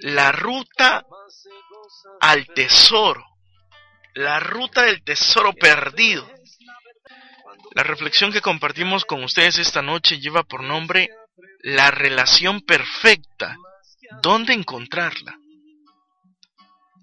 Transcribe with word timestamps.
la 0.00 0.32
ruta 0.32 1.04
al 2.20 2.46
tesoro, 2.48 3.24
la 4.14 4.40
ruta 4.40 4.82
del 4.82 5.02
tesoro 5.02 5.52
perdido. 5.52 6.28
La 7.72 7.82
reflexión 7.82 8.32
que 8.32 8.40
compartimos 8.40 9.04
con 9.04 9.24
ustedes 9.24 9.58
esta 9.58 9.82
noche 9.82 10.20
lleva 10.20 10.44
por 10.44 10.62
nombre 10.62 11.10
la 11.60 11.90
relación 11.90 12.60
perfecta. 12.60 13.56
¿Dónde 14.22 14.52
encontrarla? 14.52 15.36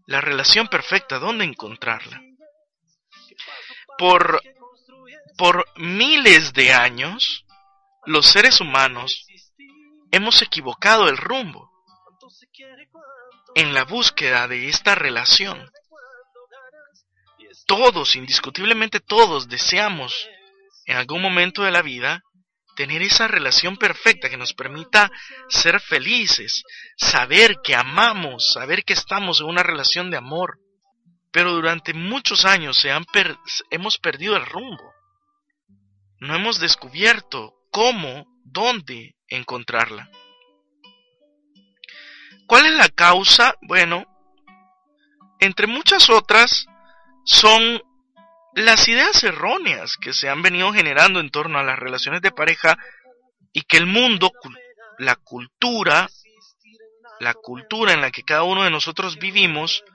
La 0.08 0.22
relación 0.22 0.68
perfecta, 0.68 1.20
¿dónde 1.20 1.44
encontrarla? 1.44 2.22
Por, 3.98 4.42
por 5.38 5.66
miles 5.78 6.54
de 6.54 6.74
años, 6.74 7.46
los 8.06 8.28
seres 8.28 8.62
humanos 8.62 9.28
hemos 10.12 10.42
equivocado 10.42 11.10
el 11.10 11.18
rumbo 11.18 11.71
en 13.56 13.74
la 13.74 13.84
búsqueda 13.84 14.48
de 14.48 14.70
esta 14.70 14.96
relación. 14.96 15.70
Todos, 17.68 18.16
indiscutiblemente 18.16 19.00
todos, 19.00 19.48
deseamos 19.48 20.28
en 20.86 20.98
algún 20.98 21.22
momento 21.22 21.64
de 21.64 21.72
la 21.72 21.82
vida 21.82 22.24
tener 22.76 23.02
esa 23.02 23.28
relación 23.28 23.78
perfecta 23.78 24.30
que 24.30 24.38
nos 24.38 24.54
permita 24.54 25.12
ser 25.50 25.80
felices, 25.80 26.64
saber 26.98 27.58
que 27.64 27.76
amamos, 27.76 28.52
saber 28.54 28.84
que 28.84 28.94
estamos 28.94 29.42
en 29.42 29.48
una 29.48 29.64
relación 29.64 30.10
de 30.10 30.18
amor. 30.18 30.60
Pero 31.32 31.54
durante 31.54 31.94
muchos 31.94 32.44
años 32.44 32.78
se 32.78 32.92
han 32.92 33.06
hemos 33.70 33.98
perdido 33.98 34.36
el 34.36 34.46
rumbo. 34.46 34.94
No 36.20 36.36
hemos 36.36 36.60
descubierto 36.60 37.54
cómo, 37.72 38.26
dónde 38.44 39.16
encontrarla. 39.28 40.10
¿Cuál 42.52 42.66
es 42.66 42.74
la 42.74 42.90
causa? 42.90 43.56
Bueno, 43.62 44.06
entre 45.40 45.68
muchas 45.68 46.10
otras, 46.10 46.66
son 47.24 47.82
las 48.56 48.90
ideas 48.90 49.24
erróneas 49.24 49.96
que 49.96 50.12
se 50.12 50.28
han 50.28 50.42
venido 50.42 50.74
generando 50.74 51.22
en 51.22 51.30
torno 51.30 51.60
a 51.60 51.64
las 51.64 51.80
relaciones 51.80 52.22
de 52.22 52.32
pareja 52.32 52.78
y 53.54 53.62
que 53.62 53.78
el 53.78 53.86
mundo, 53.86 54.34
la 54.98 55.16
cultura, 55.16 56.10
la 57.22 57.34
cultura 57.36 57.94
en 57.94 58.02
la 58.02 58.12
que 58.12 58.24
cada 58.24 58.44
uno 58.44 58.66
de 58.66 58.70
nosotros 58.70 59.18
vivimos, 59.18 59.86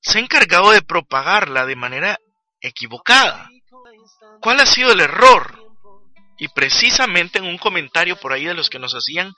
se 0.00 0.18
ha 0.18 0.20
encargado 0.20 0.70
de 0.70 0.82
propagarla 0.82 1.66
de 1.66 1.74
manera 1.74 2.20
equivocada. 2.60 3.50
¿Cuál 4.40 4.60
ha 4.60 4.66
sido 4.66 4.92
el 4.92 5.00
error? 5.00 5.58
Y 6.38 6.46
precisamente 6.46 7.40
en 7.40 7.46
un 7.46 7.58
comentario 7.58 8.14
por 8.14 8.32
ahí 8.32 8.44
de 8.44 8.54
los 8.54 8.70
que 8.70 8.78
nos 8.78 8.94
hacían 8.94 9.34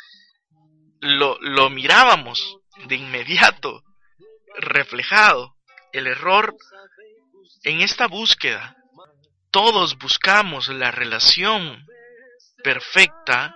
lo, 1.01 1.39
lo 1.41 1.71
mirábamos 1.71 2.59
de 2.87 2.97
inmediato 2.97 3.83
reflejado. 4.59 5.55
El 5.93 6.07
error 6.07 6.57
en 7.65 7.81
esta 7.81 8.07
búsqueda. 8.07 8.77
Todos 9.51 9.99
buscamos 9.99 10.69
la 10.69 10.91
relación 10.91 11.87
perfecta 12.63 13.55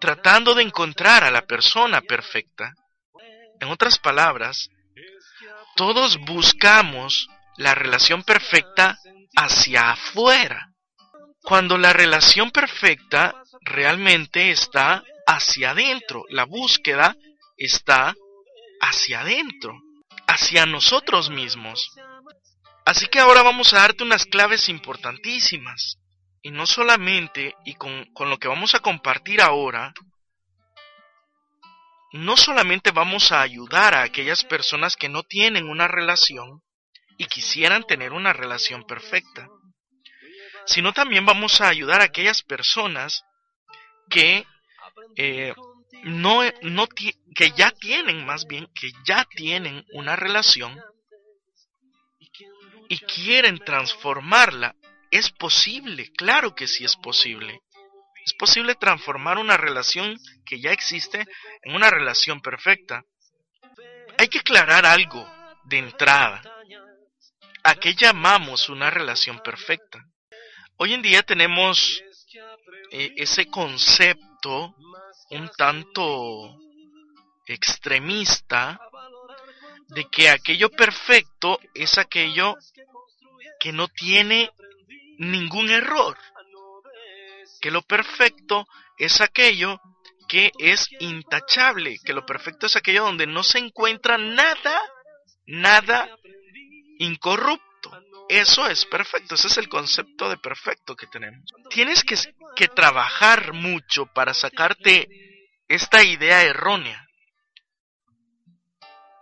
tratando 0.00 0.54
de 0.54 0.62
encontrar 0.62 1.24
a 1.24 1.30
la 1.30 1.46
persona 1.46 2.00
perfecta. 2.00 2.74
En 3.60 3.68
otras 3.68 3.98
palabras, 3.98 4.70
todos 5.76 6.18
buscamos 6.18 7.28
la 7.56 7.74
relación 7.74 8.22
perfecta 8.22 8.96
hacia 9.36 9.92
afuera, 9.92 10.72
cuando 11.42 11.76
la 11.78 11.92
relación 11.92 12.50
perfecta 12.50 13.42
realmente 13.62 14.50
está 14.50 15.02
hacia 15.28 15.70
adentro. 15.70 16.24
La 16.30 16.44
búsqueda 16.44 17.14
está 17.56 18.16
hacia 18.80 19.20
adentro, 19.20 19.78
hacia 20.26 20.64
nosotros 20.66 21.28
mismos. 21.28 21.90
Así 22.86 23.06
que 23.06 23.20
ahora 23.20 23.42
vamos 23.42 23.74
a 23.74 23.80
darte 23.80 24.02
unas 24.02 24.24
claves 24.24 24.68
importantísimas. 24.70 25.98
Y 26.40 26.50
no 26.50 26.66
solamente, 26.66 27.54
y 27.64 27.74
con, 27.74 28.06
con 28.14 28.30
lo 28.30 28.38
que 28.38 28.48
vamos 28.48 28.74
a 28.74 28.80
compartir 28.80 29.42
ahora, 29.42 29.92
no 32.12 32.36
solamente 32.36 32.90
vamos 32.90 33.30
a 33.32 33.42
ayudar 33.42 33.94
a 33.94 34.04
aquellas 34.04 34.44
personas 34.44 34.96
que 34.96 35.10
no 35.10 35.24
tienen 35.24 35.68
una 35.68 35.88
relación 35.88 36.62
y 37.18 37.26
quisieran 37.26 37.84
tener 37.84 38.12
una 38.12 38.32
relación 38.32 38.84
perfecta, 38.84 39.48
sino 40.64 40.94
también 40.94 41.26
vamos 41.26 41.60
a 41.60 41.68
ayudar 41.68 42.00
a 42.00 42.04
aquellas 42.04 42.42
personas 42.42 43.24
que 44.08 44.46
eh, 45.16 45.54
no, 46.04 46.42
no 46.62 46.86
que 46.86 47.50
ya 47.56 47.70
tienen 47.72 48.24
más 48.24 48.46
bien, 48.46 48.68
que 48.74 48.90
ya 49.04 49.24
tienen 49.24 49.84
una 49.92 50.16
relación 50.16 50.78
y 52.88 52.98
quieren 52.98 53.58
transformarla. 53.58 54.74
Es 55.10 55.30
posible, 55.30 56.10
claro 56.12 56.54
que 56.54 56.66
sí 56.66 56.84
es 56.84 56.96
posible. 56.96 57.60
Es 58.24 58.34
posible 58.34 58.74
transformar 58.74 59.38
una 59.38 59.56
relación 59.56 60.18
que 60.44 60.60
ya 60.60 60.70
existe 60.72 61.24
en 61.62 61.74
una 61.74 61.90
relación 61.90 62.40
perfecta. 62.40 63.02
Hay 64.18 64.28
que 64.28 64.40
aclarar 64.40 64.84
algo 64.84 65.26
de 65.64 65.78
entrada. 65.78 66.42
¿A 67.62 67.74
qué 67.76 67.94
llamamos 67.94 68.68
una 68.68 68.90
relación 68.90 69.40
perfecta? 69.40 70.04
Hoy 70.76 70.92
en 70.92 71.02
día 71.02 71.22
tenemos 71.22 72.02
eh, 72.90 73.12
ese 73.16 73.46
concepto 73.46 74.74
un 75.30 75.48
tanto 75.56 76.58
extremista 77.46 78.80
de 79.88 80.04
que 80.04 80.28
aquello 80.28 80.70
perfecto 80.70 81.58
es 81.74 81.98
aquello 81.98 82.56
que 83.58 83.72
no 83.72 83.88
tiene 83.88 84.50
ningún 85.18 85.70
error. 85.70 86.16
Que 87.60 87.70
lo 87.70 87.82
perfecto 87.82 88.66
es 88.98 89.20
aquello 89.20 89.80
que 90.28 90.52
es 90.58 90.88
intachable, 91.00 91.98
que 92.04 92.12
lo 92.12 92.24
perfecto 92.24 92.66
es 92.66 92.76
aquello 92.76 93.04
donde 93.04 93.26
no 93.26 93.42
se 93.42 93.58
encuentra 93.58 94.18
nada, 94.18 94.82
nada 95.46 96.08
incorrupto. 96.98 97.64
Eso 98.28 98.66
es 98.66 98.84
perfecto, 98.84 99.36
ese 99.36 99.46
es 99.48 99.56
el 99.56 99.68
concepto 99.70 100.28
de 100.28 100.36
perfecto 100.36 100.94
que 100.94 101.06
tenemos. 101.06 101.42
Tienes 101.70 102.04
que, 102.04 102.16
que 102.58 102.66
trabajar 102.66 103.52
mucho 103.52 104.06
para 104.06 104.34
sacarte 104.34 105.06
esta 105.68 106.02
idea 106.02 106.42
errónea. 106.42 107.08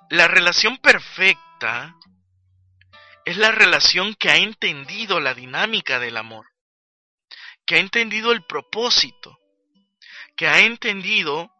La 0.08 0.26
relación 0.26 0.78
perfecta 0.78 1.94
es 3.26 3.36
la 3.36 3.50
relación 3.50 4.14
que 4.14 4.30
ha 4.30 4.36
entendido 4.38 5.20
la 5.20 5.34
dinámica 5.34 5.98
del 5.98 6.16
amor, 6.16 6.46
que 7.66 7.74
ha 7.74 7.78
entendido 7.78 8.32
el 8.32 8.42
propósito, 8.46 9.38
que 10.34 10.48
ha 10.48 10.60
entendido 10.60 11.52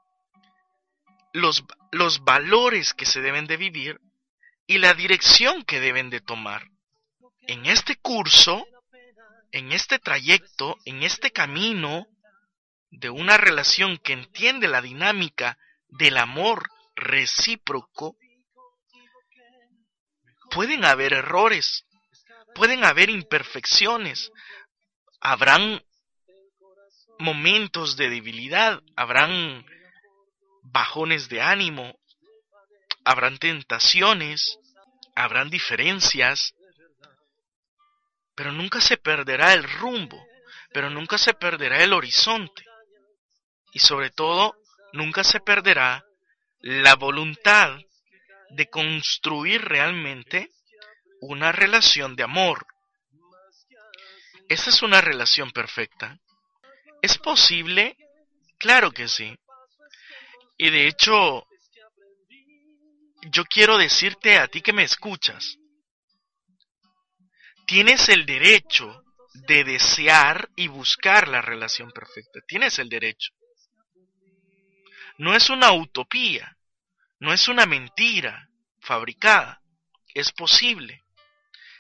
los, 1.35 1.63
los 1.93 2.25
valores 2.25 2.95
que 2.95 3.05
se 3.05 3.21
deben 3.21 3.47
de 3.47 3.59
vivir 3.59 4.01
y 4.67 4.79
la 4.79 4.95
dirección 4.95 5.63
que 5.63 5.79
deben 5.79 6.09
de 6.09 6.23
tomar 6.23 6.71
en 7.47 7.67
este 7.67 7.97
curso, 7.97 8.67
en 9.53 9.73
este 9.73 9.99
trayecto, 9.99 10.77
en 10.85 11.03
este 11.03 11.31
camino 11.31 12.07
de 12.91 13.11
una 13.11 13.37
relación 13.37 13.99
que 13.99 14.13
entiende 14.13 14.69
la 14.69 14.81
dinámica 14.81 15.59
del 15.89 16.17
amor 16.19 16.69
recíproco, 16.95 18.17
pueden 20.51 20.85
haber 20.85 21.13
errores, 21.13 21.85
pueden 22.55 22.85
haber 22.85 23.11
imperfecciones, 23.11 24.31
habrán 25.21 25.83
momentos 27.19 27.97
de 27.97 28.11
debilidad, 28.11 28.81
habrán 28.97 29.67
bajones 30.63 31.29
de 31.29 31.41
ánimo, 31.41 31.99
habrán 33.05 33.39
tentaciones, 33.39 34.59
habrán 35.15 35.51
diferencias, 35.51 36.55
pero 38.37 38.53
nunca 38.53 38.81
se 38.81 38.99
perderá 38.99 39.55
el 39.55 39.65
rumbo, 39.65 40.25
pero 40.73 40.91
nunca 40.91 41.19
se 41.19 41.35
perderá 41.35 41.83
el 41.83 41.93
horizonte. 41.93 42.65
Y 43.73 43.79
sobre 43.79 44.11
todo, 44.11 44.55
nunca 44.93 45.25
se 45.25 45.41
perderá 45.41 46.05
la 46.61 46.95
voluntad 46.95 47.79
de 48.51 48.69
construir 48.69 49.63
realmente 49.63 50.51
una 51.21 51.51
relación 51.51 52.15
de 52.15 52.25
amor. 52.25 52.67
¿Esa 54.49 54.71
es 54.71 54.83
una 54.83 55.01
relación 55.01 55.51
perfecta? 55.51 56.19
¿Es 57.03 57.19
posible? 57.19 57.97
Claro 58.59 58.93
que 58.93 59.09
sí. 59.09 59.35
Y 60.59 60.71
de 60.71 60.87
hecho, 60.89 61.47
yo 63.31 63.45
quiero 63.47 63.79
decirte 63.79 64.39
a 64.39 64.47
ti 64.47 64.61
que 64.61 64.73
me 64.73 64.85
escuchas, 64.85 65.57
tienes 67.67 68.09
el 68.09 68.25
derecho 68.25 69.03
de 69.35 69.65
desear 69.65 70.49
y 70.57 70.69
buscar 70.69 71.29
la 71.29 71.43
relación 71.43 71.91
perfecta. 71.91 72.41
Tienes 72.47 72.79
el 72.79 72.89
derecho. 72.89 73.33
no 75.19 75.35
es 75.35 75.49
una 75.49 75.73
utopía, 75.73 76.59
no 77.21 77.33
es 77.33 77.49
una 77.49 77.65
mentira 77.65 78.51
fabricada, 78.81 79.63
es 80.15 80.31
posible. 80.33 81.03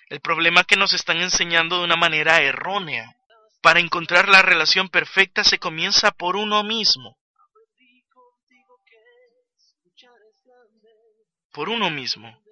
El 0.08 0.20
problema 0.20 0.64
que 0.64 0.76
nos 0.76 0.92
están 0.94 1.18
enseñando 1.18 1.78
de 1.78 1.84
una 1.84 1.96
manera 1.96 2.40
errónea. 2.40 3.14
Para 3.60 3.80
encontrar 3.80 4.28
la 4.28 4.42
relación 4.42 4.88
perfecta 4.88 5.44
se 5.44 5.58
comienza 5.58 6.12
por 6.12 6.36
uno 6.36 6.62
mismo. 6.62 7.18
Por 11.52 11.68
uno 11.68 11.90
mismo. 11.90 12.45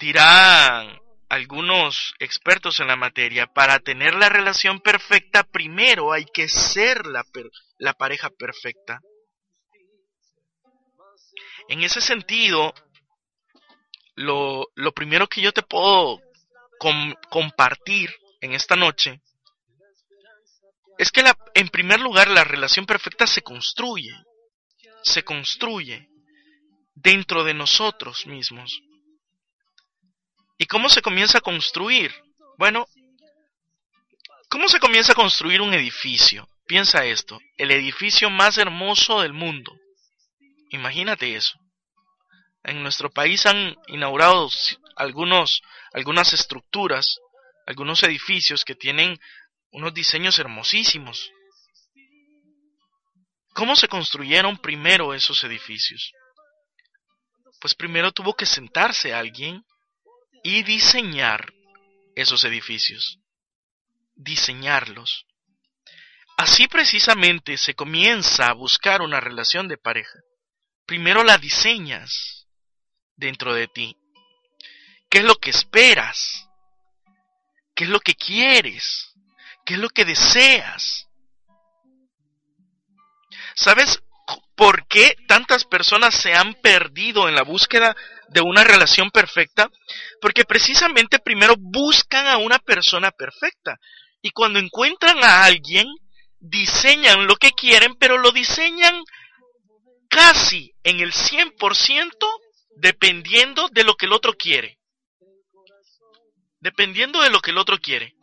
Dirán 0.00 0.98
algunos 1.28 2.14
expertos 2.18 2.80
en 2.80 2.88
la 2.88 2.96
materia, 2.96 3.46
para 3.46 3.78
tener 3.78 4.14
la 4.14 4.28
relación 4.28 4.80
perfecta 4.80 5.44
primero 5.44 6.12
hay 6.12 6.24
que 6.24 6.48
ser 6.48 7.06
la, 7.06 7.22
la 7.78 7.92
pareja 7.92 8.30
perfecta. 8.30 9.00
En 11.68 11.82
ese 11.82 12.00
sentido, 12.00 12.74
lo, 14.16 14.66
lo 14.74 14.92
primero 14.92 15.28
que 15.28 15.40
yo 15.40 15.52
te 15.52 15.62
puedo 15.62 16.20
compartir 17.28 18.10
en 18.40 18.52
esta 18.54 18.74
noche 18.74 19.20
es 20.98 21.12
que 21.12 21.22
la, 21.22 21.36
en 21.54 21.68
primer 21.68 22.00
lugar 22.00 22.28
la 22.28 22.42
relación 22.42 22.86
perfecta 22.86 23.26
se 23.26 23.42
construye, 23.42 24.14
se 25.02 25.22
construye 25.22 26.08
dentro 26.94 27.44
de 27.44 27.54
nosotros 27.54 28.26
mismos. 28.26 28.80
¿Y 30.60 30.66
cómo 30.66 30.90
se 30.90 31.00
comienza 31.00 31.38
a 31.38 31.40
construir? 31.40 32.12
Bueno, 32.58 32.86
¿cómo 34.50 34.68
se 34.68 34.78
comienza 34.78 35.12
a 35.12 35.14
construir 35.14 35.62
un 35.62 35.72
edificio? 35.72 36.46
Piensa 36.66 37.06
esto, 37.06 37.40
el 37.56 37.70
edificio 37.70 38.28
más 38.28 38.58
hermoso 38.58 39.22
del 39.22 39.32
mundo. 39.32 39.74
Imagínate 40.68 41.34
eso. 41.34 41.58
En 42.62 42.82
nuestro 42.82 43.10
país 43.10 43.46
han 43.46 43.74
inaugurado 43.86 44.50
algunos, 44.96 45.62
algunas 45.94 46.34
estructuras, 46.34 47.18
algunos 47.66 48.02
edificios 48.02 48.62
que 48.62 48.74
tienen 48.74 49.18
unos 49.70 49.94
diseños 49.94 50.38
hermosísimos. 50.38 51.30
¿Cómo 53.54 53.76
se 53.76 53.88
construyeron 53.88 54.58
primero 54.58 55.14
esos 55.14 55.42
edificios? 55.42 56.12
Pues 57.62 57.74
primero 57.74 58.12
tuvo 58.12 58.34
que 58.34 58.44
sentarse 58.44 59.14
alguien 59.14 59.64
y 60.42 60.62
diseñar 60.62 61.52
esos 62.14 62.44
edificios. 62.44 63.18
Diseñarlos. 64.14 65.26
Así 66.36 66.68
precisamente 66.68 67.56
se 67.58 67.74
comienza 67.74 68.48
a 68.48 68.54
buscar 68.54 69.02
una 69.02 69.20
relación 69.20 69.68
de 69.68 69.76
pareja. 69.76 70.18
Primero 70.86 71.22
la 71.22 71.38
diseñas 71.38 72.46
dentro 73.16 73.54
de 73.54 73.68
ti. 73.68 73.96
¿Qué 75.10 75.18
es 75.18 75.24
lo 75.24 75.36
que 75.36 75.50
esperas? 75.50 76.48
¿Qué 77.74 77.84
es 77.84 77.90
lo 77.90 78.00
que 78.00 78.14
quieres? 78.14 79.12
¿Qué 79.66 79.74
es 79.74 79.80
lo 79.80 79.90
que 79.90 80.04
deseas? 80.04 81.08
¿Sabes 83.54 84.02
por 84.56 84.86
qué 84.86 85.16
tantas 85.26 85.64
personas 85.64 86.14
se 86.14 86.34
han 86.34 86.54
perdido 86.54 87.28
en 87.28 87.34
la 87.34 87.42
búsqueda 87.42 87.96
de 88.30 88.40
una 88.40 88.64
relación 88.64 89.10
perfecta? 89.10 89.70
Porque 90.20 90.44
precisamente 90.44 91.18
primero 91.18 91.54
buscan 91.58 92.26
a 92.26 92.38
una 92.38 92.58
persona 92.58 93.10
perfecta. 93.10 93.78
Y 94.22 94.30
cuando 94.30 94.58
encuentran 94.58 95.22
a 95.22 95.44
alguien, 95.44 95.86
diseñan 96.38 97.26
lo 97.26 97.36
que 97.36 97.52
quieren, 97.52 97.94
pero 97.96 98.18
lo 98.18 98.32
diseñan 98.32 99.02
casi 100.08 100.72
en 100.82 101.00
el 101.00 101.12
100% 101.12 102.10
dependiendo 102.76 103.68
de 103.68 103.84
lo 103.84 103.94
que 103.94 104.06
el 104.06 104.12
otro 104.12 104.34
quiere. 104.34 104.78
Dependiendo 106.60 107.22
de 107.22 107.30
lo 107.30 107.40
que 107.40 107.50
el 107.50 107.58
otro 107.58 107.78
quiere. 107.78 108.14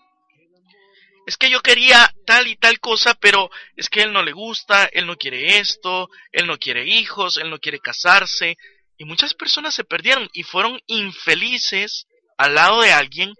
Es 1.26 1.36
que 1.36 1.50
yo 1.50 1.60
quería 1.62 2.10
tal 2.26 2.48
y 2.48 2.56
tal 2.56 2.80
cosa, 2.80 3.14
pero 3.16 3.50
es 3.76 3.90
que 3.90 4.02
él 4.02 4.14
no 4.14 4.24
le 4.24 4.32
gusta, 4.32 4.86
él 4.86 5.06
no 5.06 5.18
quiere 5.18 5.60
esto, 5.60 6.10
él 6.32 6.48
no 6.48 6.58
quiere 6.58 6.86
hijos, 6.88 7.36
él 7.38 7.50
no 7.50 7.60
quiere 7.60 7.80
casarse, 7.80 8.56
y 8.98 9.06
muchas 9.06 9.34
personas 9.34 9.76
se 9.76 9.84
perdieron 9.84 10.30
y 10.34 10.44
fueron 10.44 10.82
infelices 10.88 12.08
al 12.38 12.56
lado 12.56 12.82
de 12.82 12.92
alguien 12.92 13.34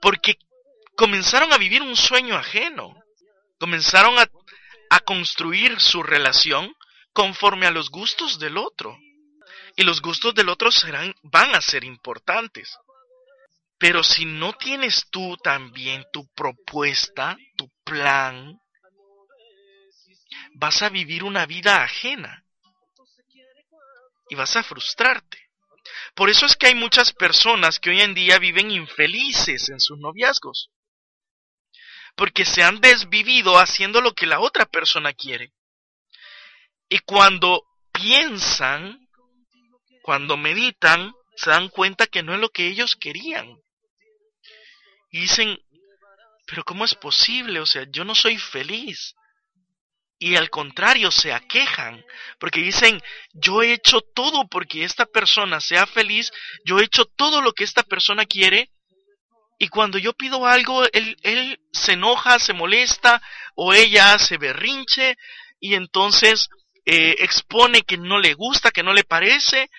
porque 0.00 0.36
comenzaron 0.96 1.52
a 1.52 1.58
vivir 1.58 1.82
un 1.82 1.96
sueño 1.96 2.36
ajeno. 2.36 2.94
Comenzaron 3.58 4.18
a, 4.18 4.28
a 4.90 5.00
construir 5.00 5.80
su 5.80 6.02
relación 6.02 6.74
conforme 7.12 7.66
a 7.66 7.70
los 7.70 7.90
gustos 7.90 8.38
del 8.38 8.58
otro. 8.58 8.98
Y 9.76 9.84
los 9.84 10.02
gustos 10.02 10.34
del 10.34 10.48
otro 10.48 10.70
serán, 10.70 11.14
van 11.22 11.54
a 11.54 11.60
ser 11.60 11.84
importantes. 11.84 12.76
Pero 13.78 14.02
si 14.02 14.26
no 14.26 14.52
tienes 14.52 15.06
tú 15.10 15.36
también 15.38 16.04
tu 16.12 16.26
propuesta, 16.34 17.38
tu 17.56 17.70
plan, 17.84 18.60
vas 20.54 20.82
a 20.82 20.90
vivir 20.90 21.24
una 21.24 21.46
vida 21.46 21.82
ajena 21.82 22.44
y 24.30 24.36
vas 24.36 24.56
a 24.56 24.62
frustrarte. 24.62 25.50
Por 26.14 26.30
eso 26.30 26.46
es 26.46 26.56
que 26.56 26.68
hay 26.68 26.74
muchas 26.74 27.12
personas 27.12 27.78
que 27.78 27.90
hoy 27.90 28.00
en 28.00 28.14
día 28.14 28.38
viven 28.38 28.70
infelices 28.70 29.68
en 29.68 29.80
sus 29.80 29.98
noviazgos. 29.98 30.70
Porque 32.16 32.44
se 32.44 32.62
han 32.62 32.80
desvivido 32.80 33.58
haciendo 33.58 34.00
lo 34.00 34.14
que 34.14 34.26
la 34.26 34.40
otra 34.40 34.66
persona 34.66 35.12
quiere. 35.12 35.52
Y 36.88 37.00
cuando 37.00 37.62
piensan, 37.92 39.08
cuando 40.02 40.36
meditan, 40.36 41.12
se 41.36 41.50
dan 41.50 41.68
cuenta 41.68 42.06
que 42.06 42.22
no 42.22 42.34
es 42.34 42.40
lo 42.40 42.50
que 42.50 42.68
ellos 42.68 42.96
querían. 42.96 43.56
Y 45.10 45.20
dicen, 45.22 45.58
pero 46.46 46.64
¿cómo 46.64 46.84
es 46.84 46.94
posible? 46.94 47.60
O 47.60 47.66
sea, 47.66 47.84
yo 47.90 48.04
no 48.04 48.14
soy 48.14 48.38
feliz 48.38 49.14
y 50.22 50.36
al 50.36 50.50
contrario 50.50 51.10
se 51.10 51.32
aquejan 51.32 52.04
porque 52.38 52.60
dicen, 52.60 53.02
yo 53.32 53.62
he 53.62 53.72
hecho 53.72 54.02
todo 54.02 54.46
porque 54.48 54.84
esta 54.84 55.06
persona 55.06 55.60
sea 55.60 55.86
feliz, 55.86 56.30
yo 56.64 56.78
he 56.78 56.84
hecho 56.84 57.06
todo 57.06 57.40
lo 57.40 57.52
que 57.52 57.64
esta 57.64 57.82
persona 57.82 58.26
quiere 58.26 58.70
y 59.58 59.68
cuando 59.68 59.96
yo 59.96 60.12
pido 60.12 60.46
algo, 60.46 60.84
él, 60.92 61.16
él 61.22 61.58
se 61.72 61.92
enoja, 61.92 62.38
se 62.38 62.52
molesta 62.52 63.22
o 63.54 63.72
ella 63.72 64.18
se 64.18 64.36
berrinche 64.36 65.16
y 65.58 65.74
entonces 65.74 66.50
eh, 66.84 67.16
expone 67.20 67.82
que 67.82 67.96
no 67.96 68.18
le 68.18 68.34
gusta, 68.34 68.70
que 68.70 68.82
no 68.82 68.92
le 68.92 69.04
parece 69.04 69.70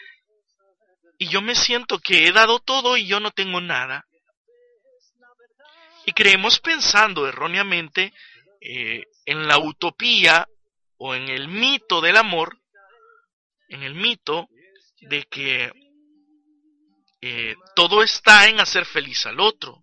y 1.19 1.27
yo 1.27 1.43
me 1.43 1.53
siento 1.53 1.99
que 1.99 2.25
he 2.25 2.31
dado 2.31 2.57
todo 2.57 2.97
y 2.97 3.05
yo 3.05 3.19
no 3.19 3.29
tengo 3.29 3.61
nada. 3.61 4.07
Y 6.07 6.13
creemos 6.13 6.59
pensando 6.59 7.27
erróneamente 7.27 8.11
eh, 8.59 9.03
en 9.25 9.47
la 9.47 9.57
utopía 9.59 10.47
o 10.97 11.15
en 11.15 11.29
el 11.29 11.47
mito 11.47 12.01
del 12.01 12.17
amor, 12.17 12.59
en 13.69 13.83
el 13.83 13.95
mito 13.95 14.47
de 15.01 15.23
que 15.23 15.71
eh, 17.21 17.55
todo 17.75 18.03
está 18.03 18.47
en 18.47 18.59
hacer 18.59 18.85
feliz 18.85 19.25
al 19.25 19.39
otro. 19.39 19.81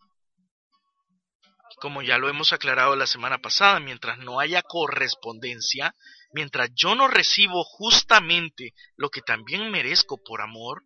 Como 1.81 2.03
ya 2.03 2.19
lo 2.19 2.29
hemos 2.29 2.53
aclarado 2.53 2.97
la 2.97 3.07
semana 3.07 3.39
pasada, 3.39 3.79
mientras 3.79 4.19
no 4.19 4.41
haya 4.41 4.63
correspondencia, 4.63 5.95
mientras 6.33 6.71
yo 6.75 6.97
no 6.97 7.07
recibo 7.07 7.63
justamente 7.65 8.75
lo 8.97 9.11
que 9.11 9.23
también 9.23 9.71
merezco 9.71 10.21
por 10.23 10.41
amor, 10.41 10.85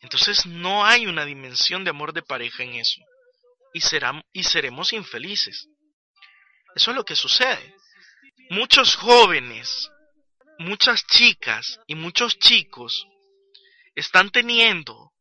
entonces 0.00 0.44
no 0.44 0.84
hay 0.84 1.06
una 1.06 1.24
dimensión 1.24 1.84
de 1.84 1.90
amor 1.90 2.12
de 2.12 2.22
pareja 2.22 2.62
en 2.62 2.74
eso. 2.74 3.00
Y, 3.72 3.80
y 4.32 4.42
seremos 4.44 4.92
infelices. 4.92 5.68
Eso 6.74 6.90
es 6.90 6.96
lo 6.96 7.04
que 7.04 7.16
sucede. 7.16 7.76
Muchos 8.50 8.96
jóvenes, 8.96 9.90
muchas 10.58 11.06
chicas 11.06 11.80
y 11.86 11.94
muchos 11.94 12.38
chicos 12.38 13.06
están 13.94 14.30
teniendo 14.30 15.12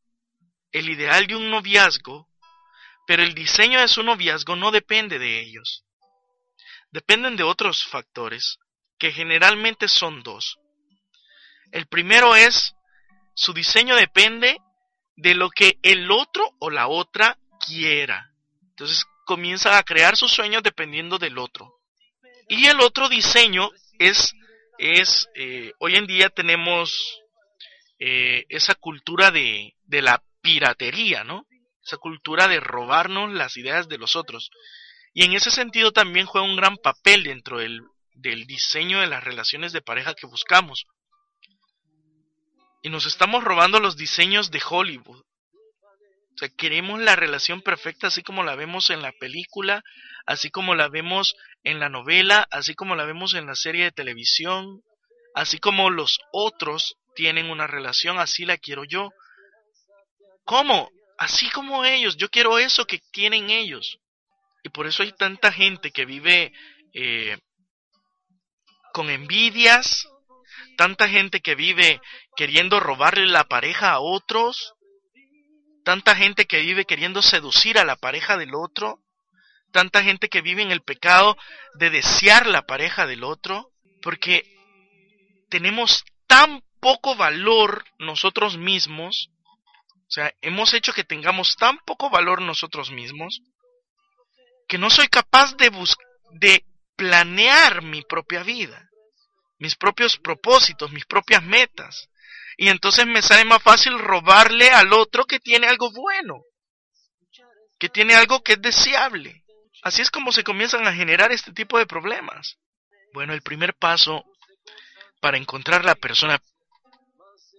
el 0.72 0.90
ideal 0.90 1.28
de 1.28 1.36
un 1.36 1.50
noviazgo, 1.50 2.28
pero 3.06 3.24
el 3.24 3.34
diseño 3.34 3.80
de 3.80 3.88
su 3.88 4.02
noviazgo 4.04 4.56
no 4.56 4.72
depende 4.72 5.20
de 5.20 5.42
ellos. 5.42 5.86
Dependen 6.92 7.36
de 7.36 7.44
otros 7.44 7.84
factores, 7.86 8.58
que 8.98 9.12
generalmente 9.12 9.88
son 9.88 10.24
dos. 10.24 10.58
El 11.72 11.88
primero 11.88 12.36
es, 12.36 12.74
su 13.36 13.54
diseño 13.54 13.96
depende 13.96 14.58
de 15.16 15.36
lo 15.36 15.50
que 15.50 15.78
el 15.82 16.10
otro 16.12 16.50
o 16.60 16.70
la 16.70 16.88
otra 16.88 17.38
quiera. 17.60 18.32
Entonces, 18.62 19.06
comienzan 19.26 19.74
a 19.74 19.84
crear 19.84 20.16
sus 20.16 20.32
sueños 20.32 20.64
dependiendo 20.64 21.18
del 21.18 21.38
otro. 21.38 21.80
Y 22.48 22.66
el 22.68 22.80
otro 22.82 23.10
diseño 23.10 23.70
es, 24.00 24.34
es 24.78 25.28
eh, 25.36 25.72
hoy 25.80 25.96
en 25.96 26.08
día 26.08 26.30
tenemos 26.30 27.22
eh, 28.00 28.46
esa 28.50 28.76
cultura 28.76 29.32
de, 29.32 29.74
de 29.84 30.02
la 30.02 30.22
piratería, 30.42 31.24
¿no? 31.24 31.46
Esa 31.86 31.98
cultura 31.98 32.48
de 32.48 32.60
robarnos 32.60 33.32
las 33.34 33.58
ideas 33.58 33.88
de 33.88 33.98
los 33.98 34.16
otros. 34.16 34.50
Y 35.14 35.24
en 35.26 35.34
ese 35.34 35.52
sentido 35.52 35.92
también 35.92 36.26
juega 36.26 36.48
un 36.48 36.56
gran 36.56 36.78
papel 36.78 37.24
dentro 37.24 37.60
del 37.60 37.82
del 38.16 38.46
diseño 38.46 39.00
de 39.00 39.08
las 39.08 39.24
relaciones 39.24 39.74
de 39.74 39.82
pareja 39.82 40.14
que 40.14 40.28
buscamos. 40.28 40.86
Y 42.82 42.90
nos 42.90 43.06
estamos 43.06 43.44
robando 43.44 43.80
los 43.80 43.96
diseños 43.96 44.52
de 44.52 44.62
Hollywood. 44.68 45.24
O 46.36 46.38
sea, 46.38 46.50
queremos 46.50 47.00
la 47.00 47.16
relación 47.16 47.62
perfecta 47.62 48.08
así 48.08 48.24
como 48.24 48.44
la 48.44 48.56
vemos 48.56 48.90
en 48.90 49.02
la 49.02 49.12
película, 49.12 49.84
así 50.26 50.50
como 50.50 50.74
la 50.74 50.90
vemos 50.90 51.36
en 51.64 51.80
la 51.80 51.90
novela, 51.90 52.48
así 52.50 52.74
como 52.74 52.96
la 52.96 53.06
vemos 53.06 53.36
en 53.36 53.46
la 53.46 53.56
serie 53.56 53.86
de 53.86 53.92
televisión, 53.92 54.82
así 55.36 55.60
como 55.60 55.90
los 55.90 56.20
otros 56.32 56.96
tienen 57.16 57.50
una 57.50 57.68
relación, 57.68 58.20
así 58.20 58.46
la 58.46 58.58
quiero 58.58 58.84
yo. 58.84 59.12
¿Cómo? 60.44 60.90
Así 61.18 61.50
como 61.52 61.86
ellos, 61.86 62.18
yo 62.18 62.30
quiero 62.30 62.58
eso 62.58 62.86
que 62.86 63.00
tienen 63.12 63.50
ellos. 63.50 64.00
Y 64.64 64.70
por 64.70 64.88
eso 64.88 65.04
hay 65.04 65.12
tanta 65.12 65.52
gente 65.52 65.92
que 65.92 66.06
vive 66.06 66.52
eh, 66.94 67.38
con 68.94 69.10
envidias, 69.10 70.08
tanta 70.78 71.08
gente 71.08 71.42
que 71.42 71.56
vive 71.56 72.02
queriendo 72.36 72.80
robarle 72.80 73.28
la 73.28 73.44
pareja 73.44 73.92
a 73.92 74.00
otros, 74.00 74.74
tanta 75.84 76.16
gente 76.16 76.46
que 76.46 76.60
vive 76.60 76.86
queriendo 76.86 77.22
seducir 77.22 77.78
a 77.78 77.86
la 77.86 77.96
pareja 77.96 78.38
del 78.38 78.56
otro, 78.56 79.00
tanta 79.72 80.04
gente 80.04 80.30
que 80.30 80.42
vive 80.42 80.62
en 80.62 80.72
el 80.72 80.82
pecado 80.82 81.36
de 81.76 81.90
desear 81.90 82.48
la 82.48 82.64
pareja 82.64 83.06
del 83.06 83.24
otro, 83.24 83.72
porque 84.02 84.44
tenemos 85.50 86.04
tan 86.28 86.62
poco 86.80 87.16
valor 87.16 87.86
nosotros 88.00 88.58
mismos, 88.58 89.30
o 90.08 90.12
sea, 90.14 90.34
hemos 90.42 90.74
hecho 90.74 90.94
que 90.94 91.04
tengamos 91.04 91.56
tan 91.56 91.80
poco 91.86 92.10
valor 92.10 92.42
nosotros 92.42 92.92
mismos, 92.92 93.42
que 94.68 94.78
no 94.78 94.90
soy 94.90 95.08
capaz 95.08 95.56
de, 95.58 95.72
de 96.40 96.66
planear 96.96 97.82
mi 97.82 98.04
propia 98.04 98.44
vida, 98.44 98.90
mis 99.58 99.76
propios 99.76 100.18
propósitos, 100.18 100.92
mis 100.92 101.06
propias 101.06 101.44
metas. 101.44 102.10
Y 102.58 102.70
entonces 102.70 103.06
me 103.06 103.22
sale 103.22 103.46
más 103.46 103.62
fácil 103.62 103.98
robarle 104.00 104.70
al 104.70 104.94
otro 104.94 105.26
que 105.26 105.40
tiene 105.40 105.68
algo 105.68 105.92
bueno, 105.92 106.44
que 107.80 107.90
tiene 107.90 108.16
algo 108.16 108.44
que 108.44 108.54
es 108.54 108.62
deseable. 108.62 109.44
Así 109.82 110.02
es 110.02 110.10
como 110.10 110.32
se 110.32 110.44
comienzan 110.44 110.88
a 110.88 110.94
generar 110.94 111.32
este 111.32 111.52
tipo 111.52 111.78
de 111.78 111.86
problemas. 111.86 112.58
Bueno, 113.14 113.34
el 113.34 113.42
primer 113.42 113.74
paso 113.76 114.24
para 115.20 115.38
encontrar 115.38 115.84
la 115.84 115.96
persona, 115.96 116.42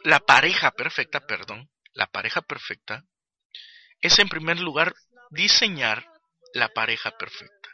la 0.03 0.21
pareja 0.21 0.71
perfecta, 0.71 1.21
perdón, 1.21 1.71
la 1.93 2.07
pareja 2.07 2.43
perfecta, 2.43 3.05
es 4.01 4.19
en 4.19 4.29
primer 4.29 4.61
lugar 4.61 4.95
diseñar 5.31 6.07
la 6.53 6.69
pareja 6.69 7.11
perfecta. 7.17 7.69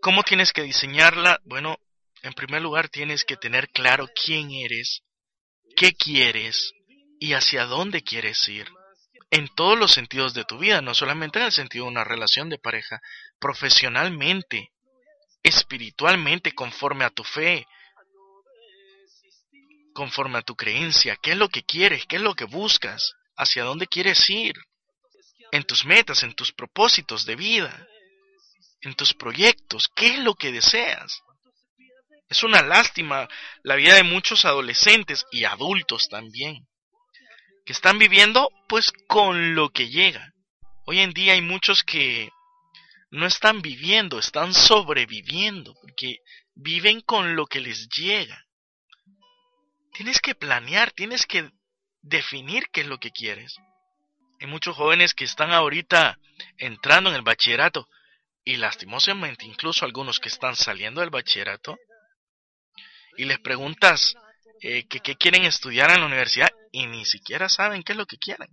¿Cómo 0.00 0.22
tienes 0.22 0.52
que 0.52 0.62
diseñarla? 0.62 1.40
Bueno, 1.44 1.78
en 2.22 2.34
primer 2.34 2.62
lugar 2.62 2.88
tienes 2.88 3.24
que 3.24 3.36
tener 3.36 3.68
claro 3.70 4.08
quién 4.14 4.50
eres, 4.50 5.02
qué 5.76 5.92
quieres 5.92 6.72
y 7.18 7.34
hacia 7.34 7.64
dónde 7.66 8.02
quieres 8.02 8.48
ir. 8.48 8.68
En 9.30 9.48
todos 9.54 9.78
los 9.78 9.92
sentidos 9.92 10.34
de 10.34 10.44
tu 10.44 10.58
vida, 10.58 10.80
no 10.80 10.94
solamente 10.94 11.38
en 11.38 11.46
el 11.46 11.52
sentido 11.52 11.86
de 11.86 11.90
una 11.90 12.04
relación 12.04 12.48
de 12.48 12.58
pareja, 12.58 13.00
profesionalmente, 13.40 14.70
espiritualmente, 15.42 16.52
conforme 16.52 17.04
a 17.04 17.10
tu 17.10 17.24
fe, 17.24 17.66
conforme 19.92 20.38
a 20.38 20.42
tu 20.42 20.54
creencia, 20.54 21.16
qué 21.16 21.32
es 21.32 21.36
lo 21.36 21.48
que 21.48 21.62
quieres, 21.62 22.04
qué 22.06 22.16
es 22.16 22.22
lo 22.22 22.34
que 22.34 22.44
buscas, 22.44 23.14
hacia 23.36 23.64
dónde 23.64 23.86
quieres 23.86 24.28
ir 24.30 24.54
en 25.52 25.64
tus 25.64 25.84
metas, 25.84 26.22
en 26.22 26.34
tus 26.34 26.52
propósitos 26.52 27.24
de 27.26 27.36
vida, 27.36 27.86
en 28.80 28.94
tus 28.94 29.14
proyectos, 29.14 29.88
qué 29.94 30.14
es 30.14 30.18
lo 30.18 30.34
que 30.34 30.52
deseas. 30.52 31.22
Es 32.34 32.42
una 32.42 32.62
lástima 32.62 33.28
la 33.62 33.76
vida 33.76 33.94
de 33.94 34.02
muchos 34.02 34.44
adolescentes 34.44 35.24
y 35.30 35.44
adultos 35.44 36.08
también, 36.08 36.66
que 37.64 37.72
están 37.72 37.96
viviendo 37.96 38.50
pues 38.68 38.90
con 39.06 39.54
lo 39.54 39.70
que 39.70 39.88
llega. 39.88 40.32
Hoy 40.84 40.98
en 40.98 41.12
día 41.12 41.34
hay 41.34 41.42
muchos 41.42 41.84
que 41.84 42.30
no 43.12 43.26
están 43.26 43.62
viviendo, 43.62 44.18
están 44.18 44.52
sobreviviendo, 44.52 45.76
porque 45.80 46.16
viven 46.56 47.02
con 47.02 47.36
lo 47.36 47.46
que 47.46 47.60
les 47.60 47.88
llega. 47.90 48.44
Tienes 49.92 50.18
que 50.18 50.34
planear, 50.34 50.90
tienes 50.90 51.26
que 51.26 51.52
definir 52.02 52.64
qué 52.72 52.80
es 52.80 52.88
lo 52.88 52.98
que 52.98 53.12
quieres. 53.12 53.54
Hay 54.40 54.48
muchos 54.48 54.74
jóvenes 54.74 55.14
que 55.14 55.22
están 55.22 55.52
ahorita 55.52 56.18
entrando 56.58 57.10
en 57.10 57.14
el 57.14 57.22
bachillerato 57.22 57.88
y 58.42 58.56
lastimosamente 58.56 59.44
incluso 59.46 59.84
algunos 59.84 60.18
que 60.18 60.30
están 60.30 60.56
saliendo 60.56 61.00
del 61.00 61.10
bachillerato 61.10 61.78
y 63.16 63.24
les 63.24 63.38
preguntas 63.40 64.14
eh, 64.60 64.86
que 64.88 65.00
qué 65.00 65.16
quieren 65.16 65.44
estudiar 65.44 65.90
en 65.90 66.00
la 66.00 66.06
universidad 66.06 66.50
y 66.72 66.86
ni 66.86 67.04
siquiera 67.04 67.48
saben 67.48 67.82
qué 67.82 67.92
es 67.92 67.98
lo 67.98 68.06
que 68.06 68.18
quieren. 68.18 68.48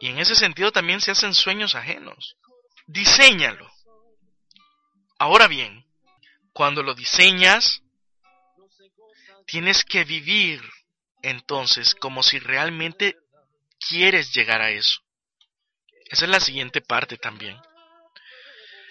Y 0.00 0.08
en 0.08 0.18
ese 0.18 0.34
sentido 0.34 0.72
también 0.72 1.00
se 1.00 1.12
hacen 1.12 1.34
sueños 1.34 1.74
ajenos. 1.74 2.36
Diseñalo. 2.86 3.70
Ahora 5.18 5.46
bien, 5.46 5.86
cuando 6.52 6.82
lo 6.82 6.94
diseñas, 6.94 7.82
tienes 9.46 9.84
que 9.84 10.04
vivir 10.04 10.60
entonces 11.22 11.94
como 11.94 12.22
si 12.22 12.38
realmente 12.38 13.16
quieres 13.88 14.34
llegar 14.34 14.60
a 14.60 14.70
eso. 14.70 15.00
Esa 16.10 16.24
es 16.24 16.30
la 16.30 16.40
siguiente 16.40 16.80
parte 16.80 17.16
también. 17.16 17.56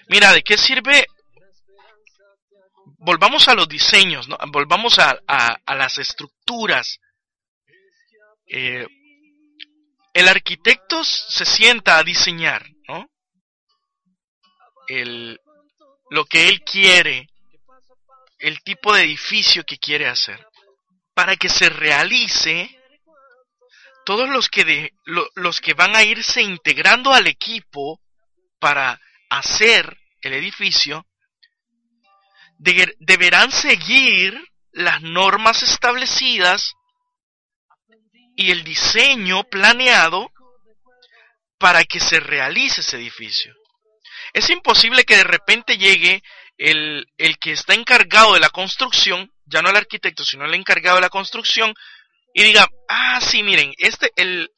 Mira, 0.08 0.34
¿de 0.34 0.44
qué 0.44 0.58
sirve? 0.58 1.06
Volvamos 3.06 3.48
a 3.50 3.54
los 3.54 3.68
diseños, 3.68 4.30
¿no? 4.30 4.38
volvamos 4.48 4.98
a, 4.98 5.20
las 5.68 5.98
estructuras. 5.98 7.00
Eh, 8.48 8.88
el 10.14 10.28
arquitecto 10.28 11.04
se 11.04 11.44
sienta 11.44 11.98
a 11.98 12.04
diseñar, 12.04 12.66
¿no? 12.88 13.10
El, 14.88 15.40
lo 16.12 16.26
que 16.26 16.48
él 16.48 16.62
quiere, 16.64 17.28
el 18.40 18.62
tipo 18.64 18.94
de 18.94 19.04
edificio 19.04 19.66
que 19.66 19.78
quiere 19.78 20.08
hacer. 20.08 20.46
Para 21.14 21.36
que 21.36 21.50
se 21.50 21.70
realice, 21.70 22.70
todos 24.06 24.30
los 24.30 24.48
que, 24.50 24.92
los 25.36 25.60
que 25.60 25.74
van 25.74 25.96
a 25.96 26.04
irse 26.04 26.42
integrando 26.42 27.14
al 27.14 27.28
equipo 27.28 28.00
para 28.60 29.00
hacer 29.30 29.98
el 30.22 30.34
edificio, 30.34 31.06
deberán 32.58 33.52
seguir 33.52 34.40
las 34.72 35.02
normas 35.02 35.62
establecidas 35.64 36.74
y 38.36 38.52
el 38.52 38.64
diseño 38.64 39.44
planeado 39.44 40.32
para 41.58 41.84
que 41.84 42.00
se 42.00 42.20
realice 42.20 42.82
ese 42.82 42.98
edificio. 42.98 43.54
Es 44.34 44.50
imposible 44.50 45.04
que 45.04 45.18
de 45.18 45.24
repente 45.24 45.78
llegue 45.78 46.24
el, 46.58 47.06
el 47.18 47.38
que 47.38 47.52
está 47.52 47.74
encargado 47.74 48.34
de 48.34 48.40
la 48.40 48.50
construcción, 48.50 49.32
ya 49.46 49.62
no 49.62 49.70
el 49.70 49.76
arquitecto, 49.76 50.26
sino 50.26 50.46
el 50.46 50.56
encargado 50.56 50.96
de 50.96 51.02
la 51.02 51.10
construcción, 51.10 51.74
y 52.34 52.44
diga, 52.44 52.68
ah, 52.90 53.22
sí, 53.22 53.44
miren, 53.44 53.74
este, 53.78 54.12
el, 54.16 54.50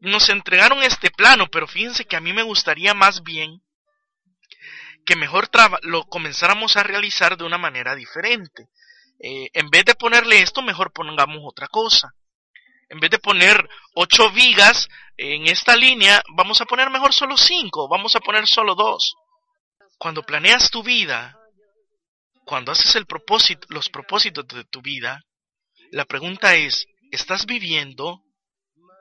nos 0.00 0.28
entregaron 0.28 0.82
este 0.82 1.10
plano, 1.10 1.48
pero 1.50 1.66
fíjense 1.66 2.04
que 2.04 2.16
a 2.16 2.20
mí 2.20 2.32
me 2.32 2.42
gustaría 2.42 2.94
más 2.94 3.22
bien 3.22 3.60
que 5.04 5.16
mejor 5.16 5.48
lo 5.82 6.04
comenzáramos 6.04 6.76
a 6.76 6.82
realizar 6.82 7.36
de 7.36 7.44
una 7.44 7.58
manera 7.58 7.94
diferente. 7.94 8.68
Eh, 9.20 9.50
en 9.52 9.70
vez 9.70 9.84
de 9.84 9.94
ponerle 9.94 10.40
esto, 10.40 10.62
mejor 10.62 10.92
pongamos 10.92 11.40
otra 11.44 11.68
cosa. 11.68 12.14
En 12.88 13.00
vez 13.00 13.10
de 13.10 13.18
poner 13.18 13.68
ocho 13.94 14.30
vigas 14.30 14.88
en 15.16 15.46
esta 15.46 15.76
línea, 15.76 16.22
vamos 16.36 16.60
a 16.60 16.66
poner 16.66 16.90
mejor 16.90 17.12
solo 17.12 17.36
cinco, 17.36 17.88
vamos 17.88 18.14
a 18.16 18.20
poner 18.20 18.46
solo 18.46 18.74
dos. 18.74 19.14
Cuando 19.98 20.22
planeas 20.22 20.70
tu 20.70 20.82
vida, 20.82 21.38
cuando 22.44 22.72
haces 22.72 22.94
el 22.96 23.06
propósito, 23.06 23.66
los 23.70 23.88
propósitos 23.88 24.46
de 24.48 24.64
tu 24.64 24.82
vida, 24.82 25.22
la 25.90 26.04
pregunta 26.04 26.54
es, 26.54 26.86
¿estás 27.10 27.46
viviendo 27.46 28.22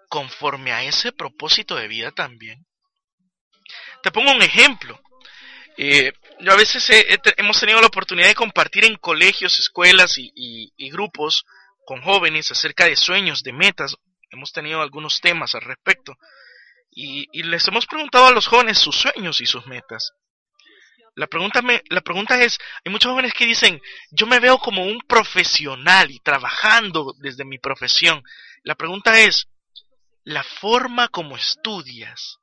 conforme 0.10 0.72
a 0.72 0.84
ese 0.84 1.12
propósito 1.12 1.76
de 1.76 1.88
vida 1.88 2.12
también? 2.12 2.66
Te 4.02 4.12
pongo 4.12 4.32
un 4.32 4.42
ejemplo. 4.42 5.00
Eh, 5.78 6.12
yo 6.40 6.52
a 6.52 6.56
veces 6.56 6.88
hemos 7.38 7.60
tenido 7.60 7.82
la 7.82 7.88
oportunidad 7.88 8.28
de 8.28 8.36
compartir 8.36 8.86
en 8.86 8.96
colegios, 8.98 9.60
escuelas 9.60 10.16
y, 10.18 10.90
grupos 10.92 11.46
con 11.86 12.02
jóvenes 12.02 12.52
acerca 12.52 12.86
de 12.86 12.96
sueños, 12.96 13.44
de 13.44 13.54
metas. 13.54 13.96
Hemos 14.30 14.52
tenido 14.52 14.82
algunos 14.82 15.20
temas 15.20 15.56
al 15.56 15.62
respecto. 15.62 16.16
y 16.96 17.44
les 17.44 17.68
hemos 17.68 17.88
preguntado 17.88 18.28
a 18.28 18.32
los 18.32 18.48
jóvenes 18.48 18.78
sus 18.78 18.96
sueños 18.96 19.42
y 19.42 19.46
sus 19.46 19.66
metas. 19.66 20.14
La 21.16 21.28
pregunta, 21.28 21.62
me, 21.62 21.82
la 21.90 22.02
pregunta 22.02 22.42
es, 22.42 22.58
hay 22.84 22.92
muchos 22.92 23.12
jóvenes 23.12 23.34
que 23.34 23.46
dicen, 23.46 23.80
yo 24.12 24.26
me 24.26 24.40
veo 24.40 24.58
como 24.58 24.84
un 24.84 25.00
profesional 25.02 26.10
y 26.10 26.20
trabajando 26.20 27.14
desde 27.20 27.46
mi 27.46 27.60
profesión. 27.60 28.24
La 28.64 28.76
pregunta 28.76 29.20
es, 29.20 29.48
¿la 30.24 30.44
forma 30.44 31.10
como 31.10 31.38
estudias 31.38 32.40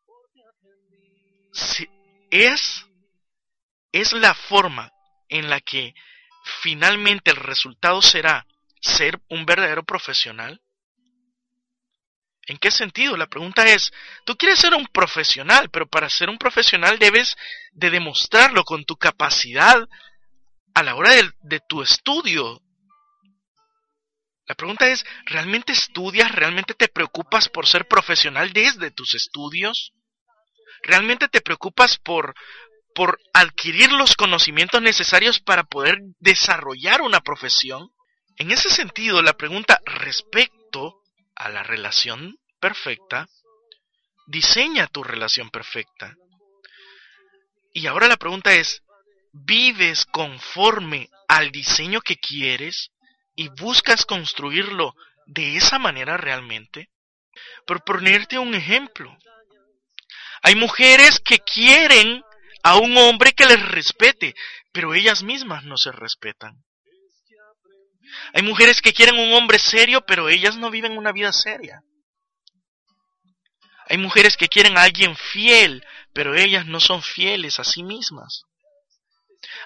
es 2.30 2.86
es 3.92 4.12
la 4.12 4.34
forma 4.34 4.92
en 5.28 5.50
la 5.50 5.60
que 5.60 5.94
finalmente 6.62 7.30
el 7.30 7.36
resultado 7.36 8.02
será 8.02 8.46
ser 8.80 9.20
un 9.28 9.44
verdadero 9.46 9.84
profesional? 9.84 10.60
¿En 12.46 12.58
qué 12.58 12.70
sentido? 12.70 13.16
La 13.16 13.28
pregunta 13.28 13.64
es, 13.66 13.92
tú 14.24 14.36
quieres 14.36 14.58
ser 14.58 14.74
un 14.74 14.86
profesional, 14.86 15.70
pero 15.70 15.86
para 15.86 16.08
ser 16.08 16.28
un 16.28 16.38
profesional 16.38 16.98
debes 16.98 17.36
de 17.72 17.90
demostrarlo 17.90 18.64
con 18.64 18.84
tu 18.84 18.96
capacidad 18.96 19.88
a 20.74 20.82
la 20.82 20.94
hora 20.94 21.10
de, 21.42 21.60
tu 21.68 21.82
estudio. 21.82 22.60
La 24.46 24.54
pregunta 24.56 24.88
es, 24.88 25.04
¿realmente 25.26 25.72
estudias? 25.72 26.32
¿Realmente 26.32 26.74
te 26.74 26.88
preocupas 26.88 27.48
por 27.48 27.68
ser 27.68 27.86
profesional 27.86 28.52
desde 28.52 28.90
tus 28.90 29.14
estudios? 29.14 29.92
¿Realmente 30.82 31.28
te 31.28 31.40
preocupas 31.40 31.98
por, 31.98 32.34
por 32.94 33.20
adquirir 33.32 33.92
los 33.92 34.16
conocimientos 34.16 34.82
necesarios 34.82 35.40
para 35.40 35.64
poder 35.64 35.98
desarrollar 36.18 37.02
una 37.02 37.20
profesión? 37.20 37.90
En 38.36 38.50
ese 38.50 38.70
sentido, 38.70 39.22
la 39.22 39.34
pregunta 39.34 39.80
respecto 39.84 41.02
a 41.34 41.48
la 41.48 41.62
relación 41.62 42.38
perfecta, 42.60 43.28
diseña 44.26 44.86
tu 44.86 45.02
relación 45.02 45.50
perfecta. 45.50 46.14
Y 47.72 47.86
ahora 47.86 48.08
la 48.08 48.16
pregunta 48.16 48.54
es, 48.54 48.82
¿vives 49.32 50.04
conforme 50.04 51.08
al 51.28 51.50
diseño 51.50 52.00
que 52.00 52.16
quieres 52.16 52.90
y 53.34 53.48
buscas 53.48 54.04
construirlo 54.04 54.94
de 55.26 55.56
esa 55.56 55.78
manera 55.78 56.16
realmente? 56.16 56.90
Por 57.66 57.84
ponerte 57.84 58.38
un 58.38 58.54
ejemplo, 58.54 59.16
hay 60.42 60.54
mujeres 60.54 61.20
que 61.20 61.38
quieren 61.38 62.22
a 62.62 62.76
un 62.76 62.96
hombre 62.96 63.32
que 63.32 63.46
les 63.46 63.60
respete, 63.68 64.34
pero 64.72 64.94
ellas 64.94 65.22
mismas 65.22 65.64
no 65.64 65.76
se 65.76 65.92
respetan. 65.92 66.62
Hay 68.32 68.42
mujeres 68.42 68.80
que 68.80 68.92
quieren 68.92 69.18
un 69.18 69.32
hombre 69.32 69.58
serio, 69.58 70.04
pero 70.06 70.28
ellas 70.28 70.56
no 70.56 70.70
viven 70.70 70.96
una 70.98 71.12
vida 71.12 71.32
seria. 71.32 71.82
Hay 73.88 73.98
mujeres 73.98 74.36
que 74.36 74.48
quieren 74.48 74.76
a 74.76 74.82
alguien 74.82 75.16
fiel, 75.16 75.84
pero 76.12 76.34
ellas 76.34 76.66
no 76.66 76.80
son 76.80 77.02
fieles 77.02 77.58
a 77.58 77.64
sí 77.64 77.82
mismas. 77.82 78.44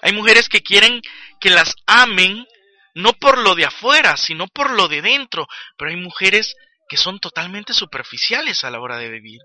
Hay 0.03 0.13
mujeres 0.13 0.49
que 0.49 0.63
quieren 0.63 1.01
que 1.41 1.51
las 1.51 1.75
amen 1.87 2.47
no 2.95 3.13
por 3.15 3.39
lo 3.39 3.55
de 3.55 3.67
afuera, 3.67 4.17
sino 4.17 4.47
por 4.47 4.71
lo 4.71 4.89
de 4.89 5.03
dentro, 5.03 5.47
pero 5.77 5.91
hay 5.91 5.97
mujeres 5.97 6.55
que 6.89 6.97
son 6.97 7.19
totalmente 7.19 7.75
superficiales 7.75 8.65
a 8.65 8.71
la 8.71 8.81
hora 8.81 8.99
de 8.99 9.11
vivir. 9.11 9.41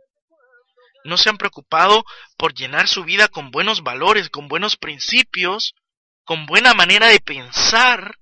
No 1.04 1.18
se 1.18 1.30
han 1.30 1.38
preocupado 1.38 2.04
por 2.38 2.54
llenar 2.54 2.88
su 2.88 3.04
vida 3.04 3.28
con 3.28 3.52
buenos 3.52 3.82
valores, 3.84 4.30
con 4.30 4.48
buenos 4.48 4.76
principios, 4.76 5.74
con 6.26 6.46
buena 6.46 6.74
manera 6.74 7.08
de 7.08 7.20
pensar. 7.20 8.16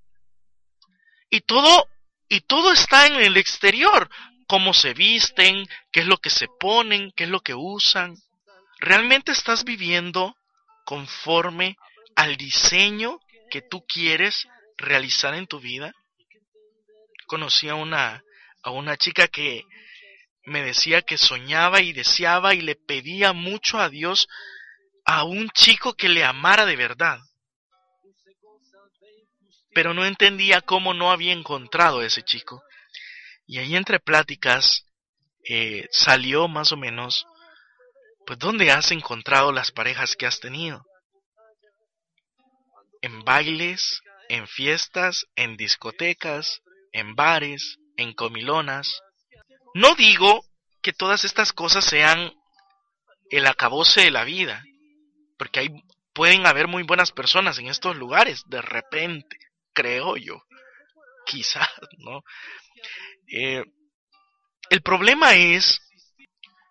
Y 1.30 1.42
todo 1.42 1.88
y 2.30 2.42
todo 2.42 2.74
está 2.74 3.08
en 3.08 3.16
el 3.16 3.38
exterior 3.38 4.10
cómo 4.48 4.74
se 4.74 4.94
visten, 4.94 5.68
qué 5.92 6.00
es 6.00 6.08
lo 6.08 6.18
que 6.18 6.30
se 6.30 6.48
ponen, 6.48 7.12
qué 7.16 7.26
es 7.26 7.30
lo 7.30 7.42
que 7.42 7.54
usan. 7.54 8.16
¿Realmente 8.80 9.32
estás 9.32 9.64
viviendo 9.64 10.36
conforme 10.86 11.78
al 12.16 12.38
diseño 12.38 13.20
que 13.52 13.62
tú 13.62 13.86
quieres 13.86 14.48
realizar 14.78 15.34
en 15.36 15.48
tu 15.48 15.60
vida? 15.60 15.94
Conocí 17.28 17.68
a 17.68 17.76
una, 17.76 18.24
a 18.64 18.72
una 18.72 18.96
chica 18.96 19.28
que 19.28 19.64
me 20.48 20.64
decía 20.64 21.02
que 21.02 21.18
soñaba 21.18 21.82
y 21.82 21.92
deseaba 21.92 22.56
y 22.56 22.62
le 22.62 22.76
pedía 22.76 23.34
mucho 23.34 23.80
a 23.80 23.90
Dios 23.90 24.30
a 25.04 25.26
un 25.26 25.50
chico 25.50 25.94
que 25.94 26.08
le 26.08 26.24
amara 26.24 26.66
de 26.66 26.78
verdad. 26.78 27.20
Pero 29.74 29.94
no 29.94 30.06
entendía 30.06 30.62
cómo 30.62 30.94
no 30.94 31.12
había 31.12 31.34
encontrado 31.34 32.00
a 32.00 32.06
ese 32.06 32.24
chico. 32.24 32.64
Y 33.46 33.58
ahí 33.58 33.76
entre 33.76 34.00
pláticas 34.00 34.86
eh, 35.44 35.86
salió 35.92 36.48
más 36.48 36.72
o 36.72 36.78
menos, 36.78 37.26
pues, 38.26 38.40
¿dónde 38.40 38.72
has 38.72 38.92
encontrado 38.92 39.52
las 39.52 39.72
parejas 39.74 40.16
que 40.16 40.28
has 40.28 40.40
tenido? 40.40 40.86
En 43.02 43.26
bailes, 43.26 44.02
en 44.30 44.48
fiestas, 44.48 45.26
en 45.36 45.58
discotecas, 45.58 46.62
en 46.94 47.16
bares, 47.16 47.80
en 47.98 48.14
comilonas. 48.14 49.02
No 49.78 49.94
digo 49.94 50.44
que 50.82 50.92
todas 50.92 51.24
estas 51.24 51.54
cosas 51.54 51.86
sean 51.86 52.34
el 53.30 53.46
acabose 53.46 54.02
de 54.02 54.10
la 54.10 54.24
vida, 54.24 54.64
porque 55.38 55.60
hay, 55.60 55.70
pueden 56.14 56.48
haber 56.48 56.68
muy 56.68 56.82
buenas 56.82 57.12
personas 57.12 57.60
en 57.60 57.68
estos 57.68 57.96
lugares, 57.96 58.42
de 58.48 58.60
repente, 58.60 59.38
creo 59.74 60.18
yo, 60.18 60.42
quizás, 61.28 61.70
¿no? 62.00 62.24
Eh, 63.32 63.64
el 64.72 64.82
problema 64.82 65.36
es 65.36 65.80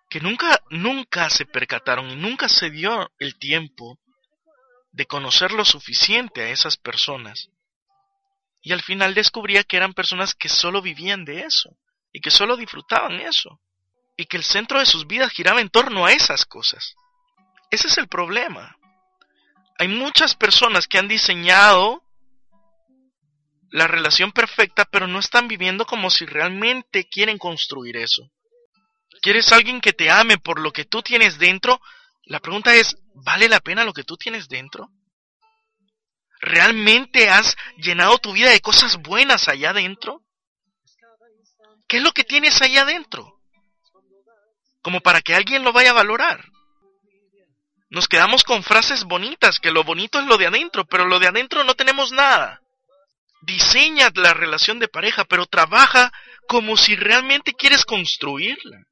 que 0.09 0.19
nunca, 0.19 0.61
nunca 0.69 1.29
se 1.29 1.45
percataron 1.45 2.09
y 2.09 2.17
nunca 2.17 2.49
se 2.49 2.69
dio 2.71 3.09
el 3.19 3.39
tiempo 3.39 3.97
de 4.91 5.05
conocer 5.05 5.53
lo 5.53 5.63
suficiente 5.63 6.41
a 6.41 6.49
esas 6.49 6.75
personas. 6.75 7.51
Y 8.61 8.73
al 8.73 8.81
final 8.81 9.13
descubría 9.13 9.63
que 9.63 9.77
eran 9.77 9.93
personas 9.93 10.33
que 10.33 10.49
solo 10.49 10.81
vivían 10.81 11.23
de 11.23 11.43
eso 11.43 11.77
y 12.11 12.21
que 12.21 12.31
solo 12.31 12.57
disfrutaban 12.57 13.19
eso 13.21 13.59
y 14.17 14.25
que 14.25 14.37
el 14.37 14.43
centro 14.43 14.79
de 14.79 14.85
sus 14.85 15.05
vidas 15.05 15.31
giraba 15.31 15.61
en 15.61 15.69
torno 15.69 16.05
a 16.05 16.11
esas 16.11 16.45
cosas. 16.45 16.95
Ese 17.69 17.87
es 17.87 17.97
el 17.97 18.07
problema. 18.07 18.75
Hay 19.77 19.87
muchas 19.87 20.35
personas 20.35 20.87
que 20.87 20.97
han 20.97 21.07
diseñado 21.07 22.03
la 23.69 23.87
relación 23.87 24.31
perfecta, 24.31 24.85
pero 24.85 25.07
no 25.07 25.19
están 25.19 25.47
viviendo 25.47 25.85
como 25.85 26.09
si 26.09 26.25
realmente 26.25 27.07
quieren 27.07 27.37
construir 27.37 27.97
eso. 27.97 28.31
¿Quieres 29.21 29.51
alguien 29.51 29.81
que 29.81 29.93
te 29.93 30.09
ame 30.09 30.37
por 30.37 30.59
lo 30.59 30.71
que 30.71 30.85
tú 30.85 31.03
tienes 31.03 31.37
dentro? 31.37 31.79
La 32.25 32.39
pregunta 32.39 32.73
es, 32.73 32.97
¿vale 33.13 33.47
la 33.47 33.59
pena 33.59 33.83
lo 33.83 33.93
que 33.93 34.03
tú 34.03 34.17
tienes 34.17 34.47
dentro? 34.47 34.89
¿Realmente 36.39 37.29
has 37.29 37.55
llenado 37.77 38.17
tu 38.19 38.33
vida 38.33 38.49
de 38.49 38.61
cosas 38.61 38.97
buenas 38.97 39.47
allá 39.47 39.71
adentro? 39.71 40.23
¿Qué 41.87 41.97
es 41.97 42.03
lo 42.03 42.11
que 42.11 42.23
tienes 42.23 42.61
allá 42.61 42.81
adentro? 42.81 43.39
Como 44.81 45.01
para 45.01 45.21
que 45.21 45.35
alguien 45.35 45.63
lo 45.63 45.73
vaya 45.73 45.91
a 45.91 45.93
valorar. 45.93 46.45
Nos 47.89 48.07
quedamos 48.07 48.43
con 48.43 48.63
frases 48.63 49.05
bonitas, 49.05 49.59
que 49.59 49.71
lo 49.71 49.83
bonito 49.83 50.19
es 50.19 50.25
lo 50.25 50.37
de 50.37 50.47
adentro, 50.47 50.85
pero 50.85 51.05
lo 51.05 51.19
de 51.19 51.27
adentro 51.27 51.63
no 51.63 51.73
tenemos 51.73 52.11
nada 52.11 52.61
diseña 53.47 54.11
la 54.15 54.33
relación 54.33 54.79
de 54.79 54.87
pareja, 54.87 55.25
pero 55.25 55.45
trabaja 55.45 56.11
como 56.47 56.77
si 56.77 56.95
realmente 56.95 57.53
quieres 57.53 57.85
construirla. 57.85 58.83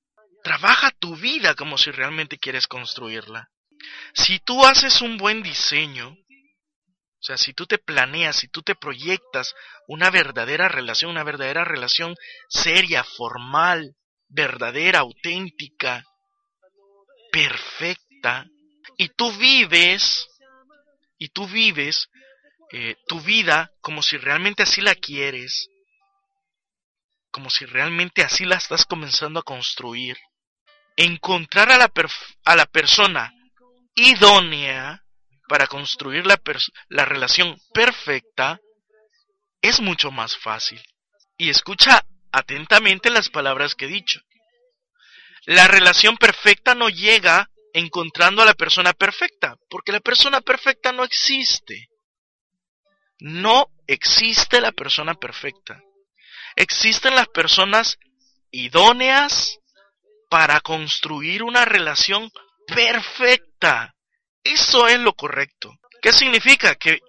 Trabaja 0.43 0.91
tu 0.91 1.15
vida 1.15 1.55
como 1.55 1.77
si 1.77 1.91
realmente 1.91 2.37
quieres 2.37 2.67
construirla. 2.67 3.49
Si 4.13 4.39
tú 4.39 4.65
haces 4.65 5.01
un 5.01 5.17
buen 5.17 5.43
diseño, 5.43 6.15
o 7.25 7.29
sea, 7.29 7.37
si 7.39 7.53
tú 7.53 7.65
te 7.65 7.79
planeas, 7.79 8.35
si 8.35 8.49
tú 8.49 8.61
te 8.61 8.75
proyectas 8.75 9.55
una 9.87 10.11
verdadera 10.11 10.67
relación, 10.67 11.09
una 11.09 11.23
verdadera 11.23 11.65
relación 11.65 12.13
seria, 12.47 13.03
formal, 13.03 13.95
verdadera, 14.27 14.99
auténtica, 14.99 16.03
perfecta, 17.31 18.45
y 18.95 19.09
tú 19.09 19.31
vives, 19.31 20.27
y 21.17 21.29
tú 21.29 21.47
vives 21.47 22.09
eh, 22.71 22.95
tu 23.07 23.19
vida 23.21 23.71
como 23.81 24.03
si 24.03 24.17
realmente 24.17 24.61
así 24.61 24.81
la 24.81 24.93
quieres, 24.93 25.67
como 27.31 27.49
si 27.49 27.65
realmente 27.65 28.21
así 28.21 28.45
la 28.45 28.57
estás 28.57 28.85
comenzando 28.85 29.39
a 29.39 29.43
construir, 29.43 30.15
encontrar 30.95 31.71
a 31.71 31.79
la, 31.79 31.91
a 32.45 32.55
la 32.55 32.67
persona 32.67 33.33
idónea 33.95 35.04
para 35.47 35.67
construir 35.67 36.25
la, 36.25 36.39
la 36.89 37.05
relación 37.05 37.57
perfecta 37.73 38.59
es 39.61 39.79
mucho 39.79 40.11
más 40.11 40.37
fácil. 40.37 40.81
Y 41.37 41.49
escucha 41.49 42.05
atentamente 42.31 43.09
las 43.09 43.29
palabras 43.29 43.75
que 43.75 43.85
he 43.85 43.89
dicho. 43.89 44.21
La 45.45 45.67
relación 45.67 46.17
perfecta 46.17 46.75
no 46.75 46.89
llega 46.89 47.49
encontrando 47.73 48.41
a 48.41 48.45
la 48.45 48.53
persona 48.53 48.93
perfecta, 48.93 49.57
porque 49.69 49.91
la 49.91 49.99
persona 49.99 50.41
perfecta 50.41 50.91
no 50.91 51.03
existe. 51.03 51.89
No 53.19 53.67
existe 53.87 54.61
la 54.61 54.71
persona 54.71 55.13
perfecta. 55.13 55.81
Existen 56.55 57.15
las 57.15 57.27
personas 57.27 57.97
idóneas 58.51 59.59
para 60.29 60.59
construir 60.61 61.43
una 61.43 61.65
relación 61.65 62.31
perfecta. 62.67 63.94
Eso 64.45 64.87
es 64.87 64.99
lo 64.99 65.13
correcto. 65.13 65.73
¿Qué 66.01 66.13
significa? 66.13 66.75
Que 66.75 66.99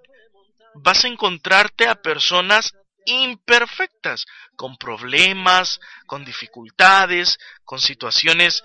vas 0.75 1.05
a 1.05 1.09
encontrarte 1.09 1.87
a 1.87 1.95
personas 1.95 2.73
imperfectas, 3.05 4.25
con 4.57 4.77
problemas, 4.79 5.79
con 6.07 6.25
dificultades, 6.25 7.39
con 7.65 7.79
situaciones 7.79 8.65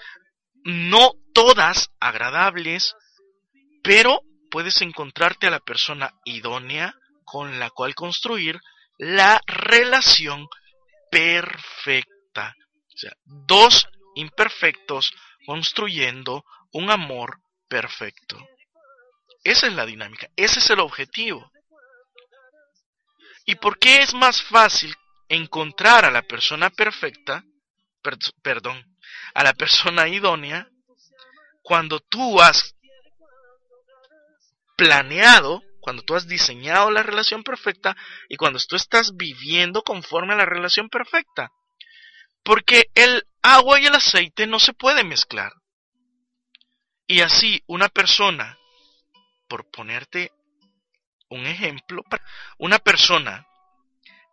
no 0.63 1.13
todas 1.33 1.89
agradables, 1.99 2.95
pero 3.83 4.21
puedes 4.49 4.81
encontrarte 4.81 5.47
a 5.47 5.51
la 5.51 5.59
persona 5.59 6.13
idónea 6.23 6.95
con 7.25 7.59
la 7.59 7.69
cual 7.71 7.93
construir 7.93 8.59
la 8.97 9.41
relación 9.47 10.47
perfecta. 11.11 12.55
O 12.93 12.97
sea, 12.97 13.11
dos 13.25 13.87
imperfectos 14.15 15.11
construyendo 15.45 16.45
un 16.71 16.89
amor 16.89 17.41
perfecto. 17.67 18.37
Esa 19.43 19.67
es 19.67 19.73
la 19.73 19.85
dinámica, 19.85 20.29
ese 20.35 20.59
es 20.59 20.69
el 20.69 20.79
objetivo. 20.79 21.51
¿Y 23.45 23.55
por 23.55 23.79
qué 23.79 24.01
es 24.01 24.13
más 24.13 24.41
fácil 24.41 24.95
encontrar 25.29 26.05
a 26.05 26.11
la 26.11 26.21
persona 26.21 26.69
perfecta, 26.69 27.43
perdón, 28.43 28.97
a 29.33 29.43
la 29.43 29.53
persona 29.53 30.07
idónea, 30.07 30.67
cuando 31.63 31.99
tú 31.99 32.41
has 32.41 32.75
planeado, 34.77 35.63
cuando 35.79 36.03
tú 36.03 36.15
has 36.15 36.27
diseñado 36.27 36.91
la 36.91 37.03
relación 37.03 37.43
perfecta 37.43 37.95
y 38.29 38.35
cuando 38.35 38.59
tú 38.67 38.75
estás 38.75 39.15
viviendo 39.15 39.81
conforme 39.83 40.33
a 40.33 40.37
la 40.37 40.45
relación 40.45 40.89
perfecta? 40.89 41.51
Porque 42.43 42.89
el 42.95 43.23
agua 43.41 43.79
y 43.79 43.85
el 43.85 43.95
aceite 43.95 44.47
no 44.47 44.59
se 44.59 44.73
pueden 44.73 45.07
mezclar. 45.07 45.53
Y 47.07 47.21
así 47.21 47.63
una 47.67 47.89
persona, 47.89 48.57
por 49.51 49.69
ponerte 49.69 50.31
un 51.27 51.45
ejemplo, 51.45 52.03
una 52.57 52.79
persona 52.79 53.45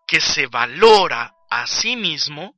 que 0.06 0.20
se 0.20 0.46
valora 0.46 1.34
a 1.50 1.66
sí 1.66 1.96
mismo, 1.96 2.54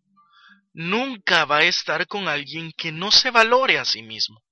nunca 0.75 1.47
va 1.47 1.61
a 1.61 1.65
estar 1.65 2.07
con 2.07 2.29
alguien 2.29 2.71
que 2.77 2.93
no 2.93 3.11
se 3.13 3.31
valore 3.31 3.79
a 3.79 3.87
sí 3.87 4.03
mismo. 4.03 4.43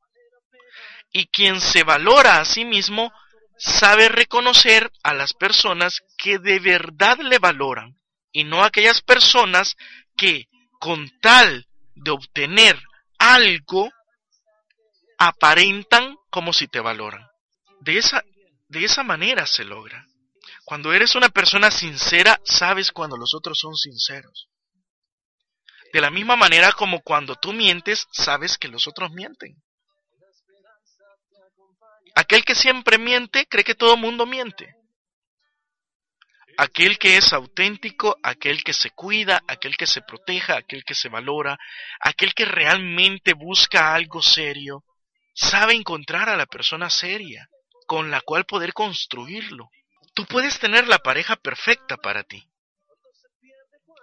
Y 1.13 1.27
quien 1.27 1.61
se 1.61 1.85
valora 1.85 2.41
a 2.41 2.47
sí 2.47 2.65
mismo 2.65 3.13
sabe 3.59 4.09
reconocer 4.09 4.91
a 5.03 5.13
las 5.13 5.35
personas 5.35 6.01
que 6.17 6.39
de 6.39 6.61
verdad 6.61 7.19
le 7.19 7.39
valoran 7.39 8.01
y 8.33 8.45
no 8.45 8.65
aquellas 8.65 9.03
personas 9.03 9.77
que 10.17 10.47
con 10.81 11.11
tal 11.21 11.69
de 11.95 12.11
obtener 12.13 12.81
algo 13.19 13.91
aparentan 15.19 16.17
como 16.31 16.55
si 16.55 16.69
te 16.69 16.81
valoran. 16.81 17.29
De 17.81 17.99
esa, 17.99 18.23
de 18.69 18.85
esa 18.85 19.03
manera 19.03 19.47
se 19.47 19.65
logra. 19.65 20.07
Cuando 20.65 20.93
eres 20.93 21.15
una 21.15 21.31
persona 21.31 21.71
sincera, 21.71 22.41
sabes 22.45 22.93
cuando 22.93 23.17
los 23.17 23.35
otros 23.35 23.59
son 23.59 23.75
sinceros. 23.75 24.49
De 25.93 26.01
la 26.01 26.11
misma 26.11 26.37
manera 26.37 26.73
como 26.73 27.01
cuando 27.01 27.37
tú 27.37 27.53
mientes, 27.53 28.07
sabes 28.13 28.59
que 28.59 28.69
los 28.69 28.87
otros 28.87 29.11
mienten. 29.13 29.57
Aquel 32.15 32.45
que 32.45 32.55
siempre 32.55 32.99
miente 32.99 33.47
cree 33.47 33.65
que 33.65 33.75
todo 33.75 33.97
mundo 33.97 34.27
miente. 34.27 34.75
Aquel 36.59 36.99
que 36.99 37.17
es 37.17 37.33
auténtico, 37.33 38.19
aquel 38.23 38.63
que 38.65 38.75
se 38.75 38.91
cuida, 38.91 39.41
aquel 39.47 39.77
que 39.77 39.87
se 39.87 40.03
proteja, 40.03 40.57
aquel 40.59 40.85
que 40.85 40.95
se 40.95 41.09
valora, 41.09 41.57
aquel 42.01 42.35
que 42.35 42.45
realmente 42.45 43.33
busca 43.33 43.95
algo 43.95 44.21
serio, 44.21 44.85
sabe 45.33 45.75
encontrar 45.75 46.29
a 46.29 46.37
la 46.37 46.47
persona 46.47 46.91
seria 46.91 47.49
con 47.89 48.13
la 48.13 48.21
cual 48.21 48.45
poder 48.45 48.73
construirlo. 48.73 49.71
Tú 50.15 50.25
puedes 50.27 50.61
tener 50.61 50.87
la 50.87 51.01
pareja 51.01 51.35
perfecta 51.35 51.97
para 51.97 52.23
ti. 52.23 52.49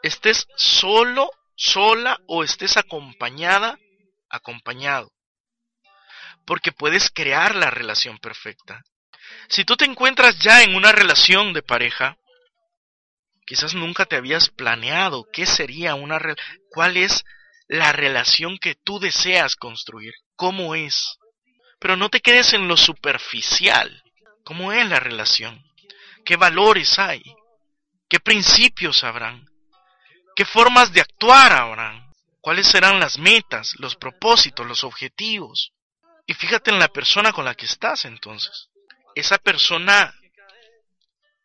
Estés 0.03 0.45
solo, 0.57 1.31
sola 1.55 2.19
o 2.27 2.43
estés 2.43 2.75
acompañada, 2.75 3.79
acompañado. 4.27 5.13
Porque 6.45 6.73
puedes 6.73 7.09
crear 7.09 7.55
la 7.55 7.71
relación 7.71 8.17
perfecta. 8.17 8.83
Si 9.47 9.63
tú 9.63 9.77
te 9.77 9.85
encuentras 9.85 10.37
ya 10.39 10.63
en 10.63 10.75
una 10.75 10.91
relación 10.91 11.53
de 11.53 11.63
pareja, 11.63 12.17
Quizás 13.45 13.75
nunca 13.75 14.05
te 14.05 14.15
habías 14.15 14.49
planeado 14.49 15.27
qué 15.31 15.45
sería 15.45 15.93
una 15.93 16.19
cuál 16.71 16.97
es 16.97 17.23
la 17.67 17.91
relación 17.91 18.57
que 18.57 18.73
tú 18.73 18.99
deseas 18.99 19.55
construir, 19.55 20.13
cómo 20.35 20.73
es. 20.73 21.17
Pero 21.85 21.97
no 21.97 22.09
te 22.09 22.19
quedes 22.19 22.53
en 22.53 22.67
lo 22.67 22.77
superficial. 22.77 24.03
¿Cómo 24.43 24.71
es 24.71 24.89
la 24.89 24.99
relación? 24.99 25.63
¿Qué 26.25 26.35
valores 26.35 26.97
hay? 26.97 27.21
¿Qué 28.09 28.19
principios 28.19 29.03
habrán? 29.03 29.45
¿Qué 30.35 30.45
formas 30.45 30.91
de 30.93 31.01
actuar 31.01 31.51
habrán? 31.51 32.11
¿Cuáles 32.41 32.65
serán 32.65 32.99
las 32.99 33.19
metas, 33.19 33.75
los 33.77 33.95
propósitos, 33.97 34.65
los 34.65 34.83
objetivos? 34.83 35.73
Y 36.25 36.33
fíjate 36.33 36.71
en 36.71 36.79
la 36.79 36.87
persona 36.87 37.31
con 37.31 37.45
la 37.45 37.53
que 37.53 37.67
estás 37.67 38.05
entonces. 38.05 38.69
Esa 39.13 39.37
persona 39.37 40.11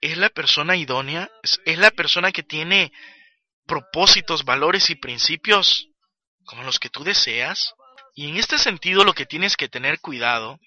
es 0.00 0.16
la 0.16 0.30
persona 0.30 0.74
idónea, 0.74 1.30
es, 1.42 1.60
la 1.76 1.90
persona 1.90 2.32
que 2.32 2.44
tiene 2.44 2.92
propósitos, 3.66 4.46
valores 4.46 4.88
y 4.88 4.94
principios 4.94 5.90
como 6.46 6.62
los 6.62 6.78
que 6.78 6.88
tú 6.88 7.04
deseas. 7.04 7.74
Y 8.20 8.28
en 8.28 8.36
este 8.36 8.58
sentido 8.58 9.02
lo 9.02 9.14
que 9.14 9.24
tienes 9.24 9.56
que 9.56 9.70
tener 9.70 9.98
cuidado 9.98 10.60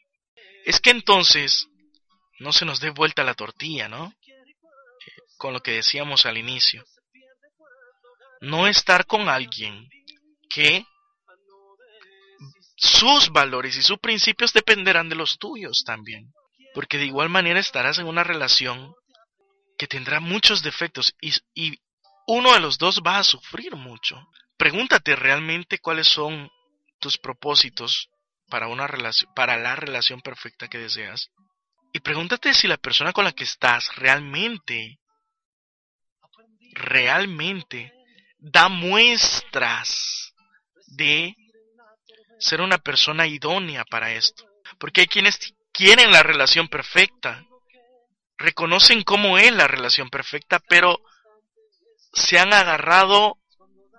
es 0.65 0.79
que 0.79 0.89
entonces 0.89 1.67
no 2.39 2.51
se 2.51 2.65
nos 2.65 2.79
dé 2.79 2.89
vuelta 2.89 3.23
la 3.23 3.35
tortilla, 3.35 3.87
¿no? 3.87 4.11
Con 5.37 5.53
lo 5.53 5.59
que 5.61 5.73
decíamos 5.73 6.25
al 6.25 6.39
inicio. 6.39 6.83
No 8.41 8.65
estar 8.65 9.05
con 9.05 9.29
alguien 9.29 9.87
que 10.49 10.83
sus 12.75 13.29
valores 13.29 13.77
y 13.77 13.83
sus 13.83 13.99
principios 13.99 14.51
dependerán 14.51 15.07
de 15.07 15.15
los 15.15 15.37
tuyos 15.37 15.83
también. 15.85 16.33
Porque 16.73 16.97
de 16.97 17.05
igual 17.05 17.29
manera 17.29 17.59
estarás 17.59 17.99
en 17.99 18.07
una 18.07 18.23
relación 18.23 18.95
que 19.77 19.85
tendrá 19.85 20.19
muchos 20.19 20.63
defectos 20.63 21.13
y, 21.21 21.35
y 21.53 21.77
uno 22.25 22.51
de 22.51 22.61
los 22.61 22.79
dos 22.79 23.03
va 23.05 23.19
a 23.19 23.23
sufrir 23.23 23.75
mucho. 23.75 24.19
Pregúntate 24.57 25.15
realmente 25.15 25.77
cuáles 25.77 26.07
son 26.07 26.49
tus 27.03 27.17
propósitos 27.17 28.09
para 28.49 28.69
una 28.69 28.87
relación, 28.87 29.29
para 29.35 29.57
la 29.57 29.75
relación 29.75 30.21
perfecta 30.21 30.69
que 30.69 30.77
deseas. 30.77 31.29
Y 31.91 31.99
pregúntate 31.99 32.53
si 32.53 32.65
la 32.65 32.77
persona 32.77 33.11
con 33.11 33.25
la 33.25 33.33
que 33.33 33.43
estás 33.43 33.93
realmente, 33.97 34.99
realmente 36.71 37.91
da 38.39 38.69
muestras 38.69 40.33
de 40.87 41.35
ser 42.39 42.61
una 42.61 42.77
persona 42.77 43.27
idónea 43.27 43.83
para 43.83 44.13
esto. 44.13 44.45
Porque 44.79 45.01
hay 45.01 45.07
quienes 45.07 45.53
quieren 45.73 46.11
la 46.11 46.23
relación 46.23 46.69
perfecta, 46.69 47.45
reconocen 48.37 49.03
cómo 49.03 49.37
es 49.37 49.51
la 49.51 49.67
relación 49.67 50.09
perfecta, 50.09 50.59
pero 50.69 51.01
se 52.13 52.39
han 52.39 52.53
agarrado 52.53 53.37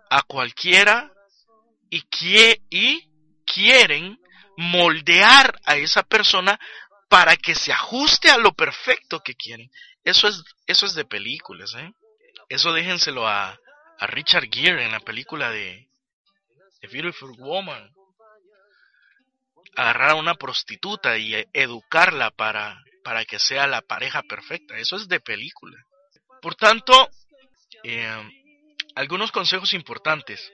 a 0.09 0.23
cualquiera 0.23 1.13
y, 1.95 2.61
y 2.71 3.09
quieren 3.47 4.19
moldear 4.57 5.61
a 5.65 5.77
esa 5.77 6.03
persona 6.03 6.59
para 7.09 7.37
que 7.37 7.55
se 7.55 7.73
ajuste 7.73 8.31
a 8.31 8.39
lo 8.39 8.53
perfecto 8.53 9.21
que 9.21 9.35
quieren. 9.35 9.71
Eso 10.03 10.29
es, 10.29 10.43
eso 10.67 10.87
es 10.87 10.95
de 10.95 11.05
películas, 11.05 11.75
¿eh? 11.75 11.93
Eso 12.49 12.73
déjenselo 12.73 13.27
a, 13.27 13.59
a 13.99 14.07
Richard 14.07 14.49
Gere 14.51 14.85
en 14.85 14.93
la 14.93 15.01
película 15.01 15.51
de 15.51 15.89
The 16.81 16.89
Beautiful 16.89 17.35
Woman. 17.39 17.91
Agarrar 19.77 20.11
a 20.11 20.15
una 20.17 20.35
prostituta 20.35 21.19
y 21.19 21.35
educarla 21.53 22.31
para 22.31 22.81
para 23.05 23.25
que 23.25 23.39
sea 23.39 23.69
la 23.69 23.83
pareja 23.83 24.23
perfecta. 24.23 24.77
Eso 24.79 24.97
es 24.97 25.07
de 25.07 25.21
película. 25.21 25.77
Por 26.41 26.57
tanto, 26.57 27.11
eh, 27.85 28.31
algunos 28.97 29.31
consejos 29.31 29.75
importantes. 29.75 30.51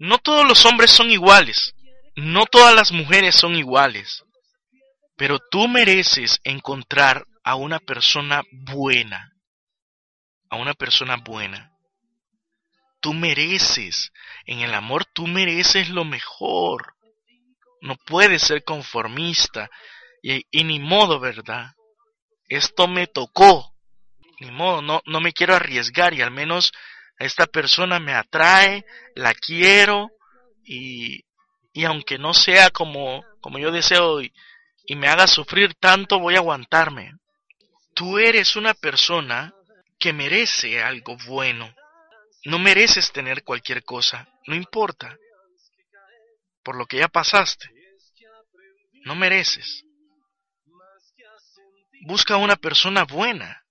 No 0.00 0.16
todos 0.16 0.48
los 0.48 0.64
hombres 0.64 0.90
son 0.90 1.10
iguales. 1.10 1.74
No 2.16 2.46
todas 2.46 2.74
las 2.74 2.90
mujeres 2.90 3.34
son 3.34 3.54
iguales. 3.54 4.24
Pero 5.16 5.38
tú 5.50 5.68
mereces 5.68 6.40
encontrar 6.42 7.26
a 7.44 7.54
una 7.54 7.78
persona 7.80 8.42
buena. 8.50 9.30
A 10.48 10.56
una 10.56 10.72
persona 10.72 11.18
buena. 11.18 11.70
Tú 13.02 13.12
mereces, 13.12 14.10
en 14.46 14.60
el 14.60 14.72
amor 14.74 15.04
tú 15.04 15.26
mereces 15.26 15.90
lo 15.90 16.06
mejor. 16.06 16.94
No 17.82 17.96
puedes 18.06 18.40
ser 18.40 18.64
conformista. 18.64 19.68
Y, 20.22 20.64
ni 20.64 20.80
modo, 20.80 21.20
¿verdad? 21.20 21.72
esto 22.48 22.88
me 22.88 23.06
tocó. 23.06 23.74
Ni 24.40 24.50
modo, 24.50 24.80
no, 24.80 25.02
no 25.04 25.20
me 25.20 25.34
quiero 25.34 25.54
arriesgar 25.54 26.14
y 26.14 26.22
al 26.22 26.30
menos 26.30 26.72
esta 27.20 27.46
persona 27.46 28.00
me 28.00 28.14
atrae, 28.14 28.84
la 29.14 29.34
quiero 29.34 30.10
y, 30.64 31.24
y 31.72 31.84
aunque 31.84 32.18
no 32.18 32.32
sea 32.32 32.70
como, 32.70 33.22
como 33.40 33.58
yo 33.58 33.70
deseo 33.70 34.22
y, 34.22 34.32
y 34.86 34.96
me 34.96 35.08
haga 35.08 35.26
sufrir 35.26 35.74
tanto, 35.74 36.18
voy 36.18 36.34
a 36.34 36.38
aguantarme. 36.38 37.12
Tú 37.94 38.18
eres 38.18 38.56
una 38.56 38.72
persona 38.72 39.54
que 39.98 40.14
merece 40.14 40.82
algo 40.82 41.16
bueno. 41.26 41.74
No 42.44 42.58
mereces 42.58 43.12
tener 43.12 43.44
cualquier 43.44 43.84
cosa, 43.84 44.26
no 44.46 44.54
importa. 44.54 45.16
Por 46.62 46.76
lo 46.76 46.86
que 46.86 46.98
ya 46.98 47.08
pasaste. 47.08 47.70
No 49.04 49.14
mereces. 49.14 49.84
busca 52.06 52.38
una 52.38 52.56
persona 52.56 53.04
buena. 53.04 53.62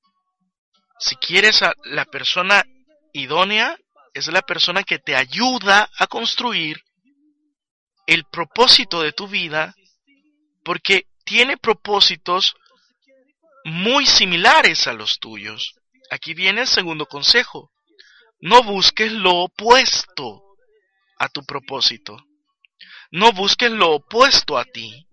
Si 0.99 1.15
quieres 1.15 1.63
a 1.63 1.73
la 1.85 2.05
persona 2.05 2.63
idónea, 3.13 3.77
es 4.13 4.27
la 4.27 4.41
persona 4.41 4.83
que 4.83 4.99
te 4.99 5.15
ayuda 5.15 5.89
a 5.97 6.07
construir 6.07 6.81
el 8.07 8.25
propósito 8.25 9.01
de 9.01 9.13
tu 9.13 9.27
vida 9.27 9.73
porque 10.63 11.05
tiene 11.25 11.57
propósitos 11.57 12.55
muy 13.65 14.05
similares 14.05 14.87
a 14.87 14.93
los 14.93 15.19
tuyos. 15.19 15.75
Aquí 16.09 16.33
viene 16.33 16.61
el 16.61 16.67
segundo 16.67 17.05
consejo. 17.05 17.71
No 18.41 18.63
busques 18.63 19.11
lo 19.11 19.35
opuesto 19.43 20.41
a 21.19 21.29
tu 21.29 21.45
propósito. 21.45 22.17
No 23.11 23.31
busques 23.31 23.71
lo 23.71 23.91
opuesto 23.91 24.57
a 24.57 24.65
ti. 24.65 25.07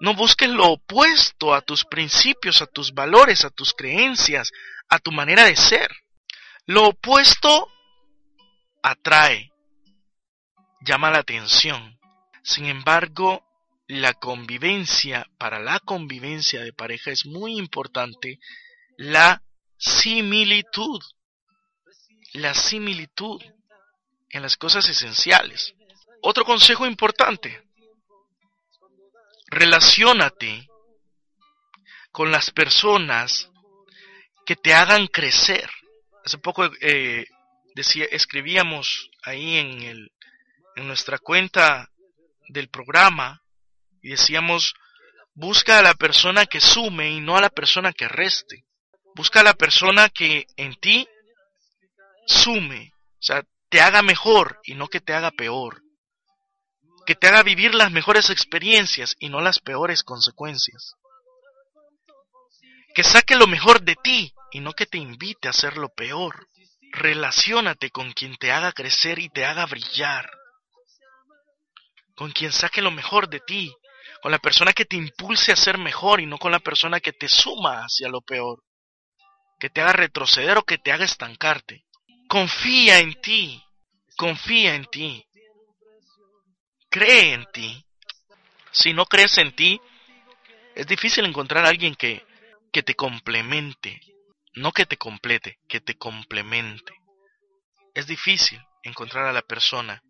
No 0.00 0.14
busques 0.14 0.50
lo 0.50 0.72
opuesto 0.72 1.54
a 1.54 1.62
tus 1.62 1.84
principios, 1.84 2.60
a 2.60 2.66
tus 2.66 2.92
valores, 2.92 3.44
a 3.44 3.50
tus 3.50 3.72
creencias, 3.72 4.50
a 4.88 4.98
tu 4.98 5.12
manera 5.12 5.44
de 5.44 5.56
ser. 5.56 5.90
Lo 6.66 6.88
opuesto 6.88 7.70
atrae, 8.82 9.52
llama 10.80 11.10
la 11.10 11.18
atención. 11.18 11.98
Sin 12.42 12.66
embargo, 12.66 13.44
la 13.86 14.14
convivencia, 14.14 15.26
para 15.38 15.58
la 15.58 15.78
convivencia 15.80 16.62
de 16.62 16.72
pareja 16.72 17.10
es 17.10 17.26
muy 17.26 17.58
importante 17.58 18.38
la 18.96 19.42
similitud. 19.76 21.02
La 22.32 22.54
similitud 22.54 23.42
en 24.30 24.42
las 24.42 24.56
cosas 24.56 24.88
esenciales. 24.88 25.74
Otro 26.22 26.44
consejo 26.44 26.86
importante, 26.86 27.62
relaciónate 29.46 30.66
con 32.10 32.32
las 32.32 32.50
personas 32.50 33.50
que 34.46 34.56
te 34.56 34.74
hagan 34.74 35.06
crecer. 35.06 35.70
Hace 36.24 36.38
poco 36.38 36.64
eh, 36.80 37.26
decía, 37.74 38.06
escribíamos 38.10 39.10
ahí 39.22 39.58
en, 39.58 39.82
el, 39.82 40.12
en 40.76 40.86
nuestra 40.86 41.18
cuenta 41.18 41.90
del 42.48 42.68
programa 42.68 43.42
y 44.00 44.10
decíamos, 44.10 44.74
busca 45.34 45.78
a 45.78 45.82
la 45.82 45.94
persona 45.94 46.46
que 46.46 46.60
sume 46.60 47.10
y 47.10 47.20
no 47.20 47.36
a 47.36 47.40
la 47.40 47.50
persona 47.50 47.92
que 47.92 48.08
reste. 48.08 48.64
Busca 49.14 49.40
a 49.40 49.44
la 49.44 49.54
persona 49.54 50.08
que 50.08 50.46
en 50.56 50.74
ti 50.76 51.06
sume, 52.26 52.92
o 52.96 53.22
sea, 53.22 53.44
te 53.68 53.80
haga 53.80 54.02
mejor 54.02 54.60
y 54.64 54.74
no 54.74 54.88
que 54.88 55.00
te 55.00 55.14
haga 55.14 55.30
peor. 55.30 55.82
Que 57.06 57.14
te 57.14 57.28
haga 57.28 57.42
vivir 57.42 57.74
las 57.74 57.92
mejores 57.92 58.30
experiencias 58.30 59.14
y 59.18 59.28
no 59.28 59.40
las 59.40 59.60
peores 59.60 60.02
consecuencias. 60.02 60.94
Que 62.94 63.04
saque 63.04 63.36
lo 63.36 63.46
mejor 63.46 63.82
de 63.82 63.96
ti 63.96 64.32
y 64.54 64.60
no 64.60 64.72
que 64.72 64.86
te 64.86 64.98
invite 64.98 65.48
a 65.48 65.50
hacer 65.50 65.76
lo 65.76 65.88
peor. 65.88 66.48
Relaciónate 66.92 67.90
con 67.90 68.12
quien 68.12 68.36
te 68.36 68.52
haga 68.52 68.70
crecer 68.70 69.18
y 69.18 69.28
te 69.28 69.44
haga 69.44 69.66
brillar. 69.66 70.30
Con 72.14 72.30
quien 72.30 72.52
saque 72.52 72.80
lo 72.80 72.92
mejor 72.92 73.28
de 73.28 73.40
ti. 73.40 73.74
Con 74.22 74.30
la 74.30 74.38
persona 74.38 74.72
que 74.72 74.84
te 74.84 74.94
impulse 74.94 75.50
a 75.50 75.56
ser 75.56 75.76
mejor 75.76 76.20
y 76.20 76.26
no 76.26 76.38
con 76.38 76.52
la 76.52 76.60
persona 76.60 77.00
que 77.00 77.12
te 77.12 77.28
suma 77.28 77.80
hacia 77.80 78.08
lo 78.08 78.20
peor. 78.20 78.62
Que 79.58 79.70
te 79.70 79.80
haga 79.80 79.92
retroceder 79.92 80.56
o 80.56 80.62
que 80.62 80.78
te 80.78 80.92
haga 80.92 81.04
estancarte. 81.04 81.84
Confía 82.28 83.00
en 83.00 83.20
ti. 83.20 83.60
Confía 84.16 84.76
en 84.76 84.84
ti. 84.84 85.26
Cree 86.90 87.32
en 87.32 87.44
ti. 87.52 87.84
Si 88.70 88.92
no 88.92 89.04
crees 89.06 89.36
en 89.38 89.50
ti, 89.56 89.80
es 90.76 90.86
difícil 90.86 91.24
encontrar 91.24 91.66
a 91.66 91.70
alguien 91.70 91.96
que, 91.96 92.24
que 92.72 92.84
te 92.84 92.94
complemente, 92.94 94.00
no 94.56 94.72
que 94.72 94.86
te 94.86 94.96
complete, 94.96 95.58
que 95.68 95.80
te 95.80 95.96
complemente. 95.96 96.94
Es 97.94 98.06
difícil 98.06 98.60
encontrar 98.82 99.26
a 99.26 99.32
la 99.32 99.42
persona 99.42 100.02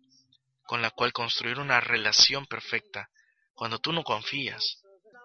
con 0.65 0.81
la 0.81 0.91
cual 0.91 1.13
construir 1.13 1.59
una 1.59 1.79
relación 1.79 2.45
perfecta 2.45 3.09
cuando 3.53 3.79
tú 3.79 3.91
no 3.91 4.03
confías. 4.03 4.81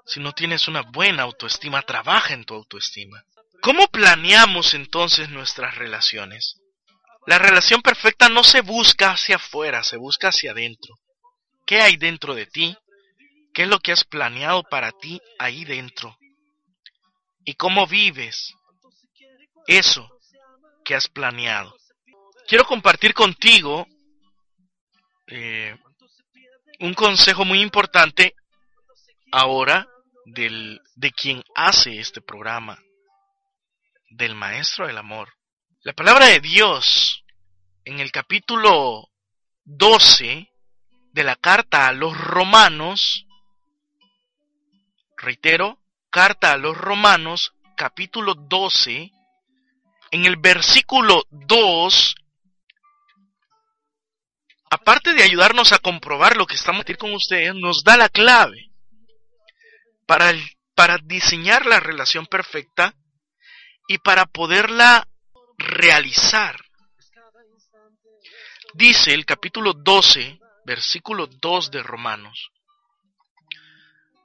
Si 0.06 0.20
no 0.20 0.32
tienes 0.32 0.68
una 0.68 0.82
buena 0.82 1.22
autoestima, 1.24 1.82
trabaja 1.82 2.34
en 2.34 2.44
tu 2.44 2.54
autoestima. 2.54 3.22
¿Cómo 3.62 3.88
planeamos 3.88 4.74
entonces 4.74 5.28
nuestras 5.28 5.76
relaciones? 5.76 6.56
La 7.26 7.38
relación 7.38 7.82
perfecta 7.82 8.28
no 8.28 8.42
se 8.42 8.62
busca 8.62 9.10
hacia 9.10 9.36
afuera, 9.36 9.84
se 9.84 9.98
busca 9.98 10.28
hacia 10.28 10.52
adentro. 10.52 10.94
¿Qué 11.66 11.82
hay 11.82 11.96
dentro 11.96 12.34
de 12.34 12.46
ti? 12.46 12.76
¿Qué 13.52 13.62
es 13.62 13.68
lo 13.68 13.78
que 13.78 13.92
has 13.92 14.04
planeado 14.04 14.62
para 14.62 14.92
ti 14.92 15.20
ahí 15.38 15.64
dentro? 15.64 16.18
¿Y 17.44 17.54
cómo 17.54 17.86
vives 17.86 18.54
eso 19.66 20.08
que 20.84 20.94
has 20.94 21.08
planeado. 21.08 21.74
Quiero 22.46 22.64
compartir 22.64 23.14
contigo 23.14 23.86
eh, 25.26 25.76
un 26.80 26.94
consejo 26.94 27.44
muy 27.44 27.60
importante 27.60 28.34
ahora 29.30 29.86
del, 30.24 30.80
de 30.96 31.12
quien 31.12 31.42
hace 31.54 32.00
este 32.00 32.20
programa, 32.20 32.78
del 34.10 34.34
Maestro 34.34 34.86
del 34.86 34.98
Amor. 34.98 35.32
La 35.82 35.92
palabra 35.92 36.26
de 36.26 36.40
Dios 36.40 37.24
en 37.84 38.00
el 38.00 38.10
capítulo 38.10 39.08
12 39.64 40.48
de 41.12 41.24
la 41.24 41.36
carta 41.36 41.88
a 41.88 41.92
los 41.92 42.16
romanos, 42.16 43.26
reitero, 45.16 45.78
carta 46.10 46.52
a 46.52 46.56
los 46.56 46.76
romanos, 46.76 47.52
capítulo 47.76 48.34
12, 48.34 49.12
en 50.10 50.24
el 50.24 50.36
versículo 50.36 51.24
2, 51.30 52.14
aparte 54.70 55.14
de 55.14 55.22
ayudarnos 55.22 55.72
a 55.72 55.78
comprobar 55.78 56.36
lo 56.36 56.46
que 56.46 56.56
estamos 56.56 56.84
a 56.88 56.94
con 56.94 57.14
ustedes, 57.14 57.54
nos 57.54 57.84
da 57.84 57.96
la 57.96 58.08
clave 58.08 58.70
para, 60.06 60.32
para 60.74 60.98
diseñar 60.98 61.66
la 61.66 61.78
relación 61.78 62.26
perfecta 62.26 62.94
y 63.86 63.98
para 63.98 64.26
poderla 64.26 65.06
realizar. 65.56 66.60
Dice 68.74 69.14
el 69.14 69.24
capítulo 69.24 69.72
12, 69.74 70.38
versículo 70.64 71.26
2 71.26 71.70
de 71.70 71.82
Romanos, 71.82 72.50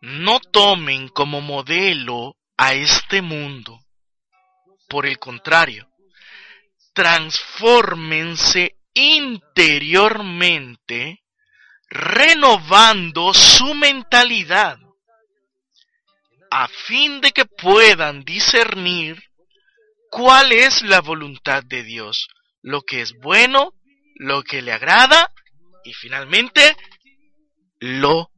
no 0.02 0.40
tomen 0.40 1.08
como 1.10 1.42
modelo 1.42 2.38
a 2.58 2.74
este 2.74 3.22
mundo 3.22 3.85
por 4.88 5.06
el 5.06 5.20
contrario, 5.20 5.90
transfórmense 6.94 8.78
interiormente, 8.94 11.22
renovando 11.90 13.34
su 13.34 13.74
mentalidad, 13.74 14.78
a 16.50 16.68
fin 16.68 17.22
de 17.22 17.32
que 17.32 17.46
puedan 17.46 18.24
discernir 18.24 19.22
cuál 20.10 20.52
es 20.54 20.82
la 20.84 21.02
voluntad 21.02 21.64
de 21.64 21.84
Dios, 21.84 22.28
lo 22.62 22.82
que 22.82 23.02
es 23.02 23.14
bueno, 23.22 23.74
lo 24.16 24.44
que 24.44 24.62
le 24.62 24.72
agrada 24.72 25.32
y 25.84 25.94
finalmente 25.94 26.78
lo 27.80 28.32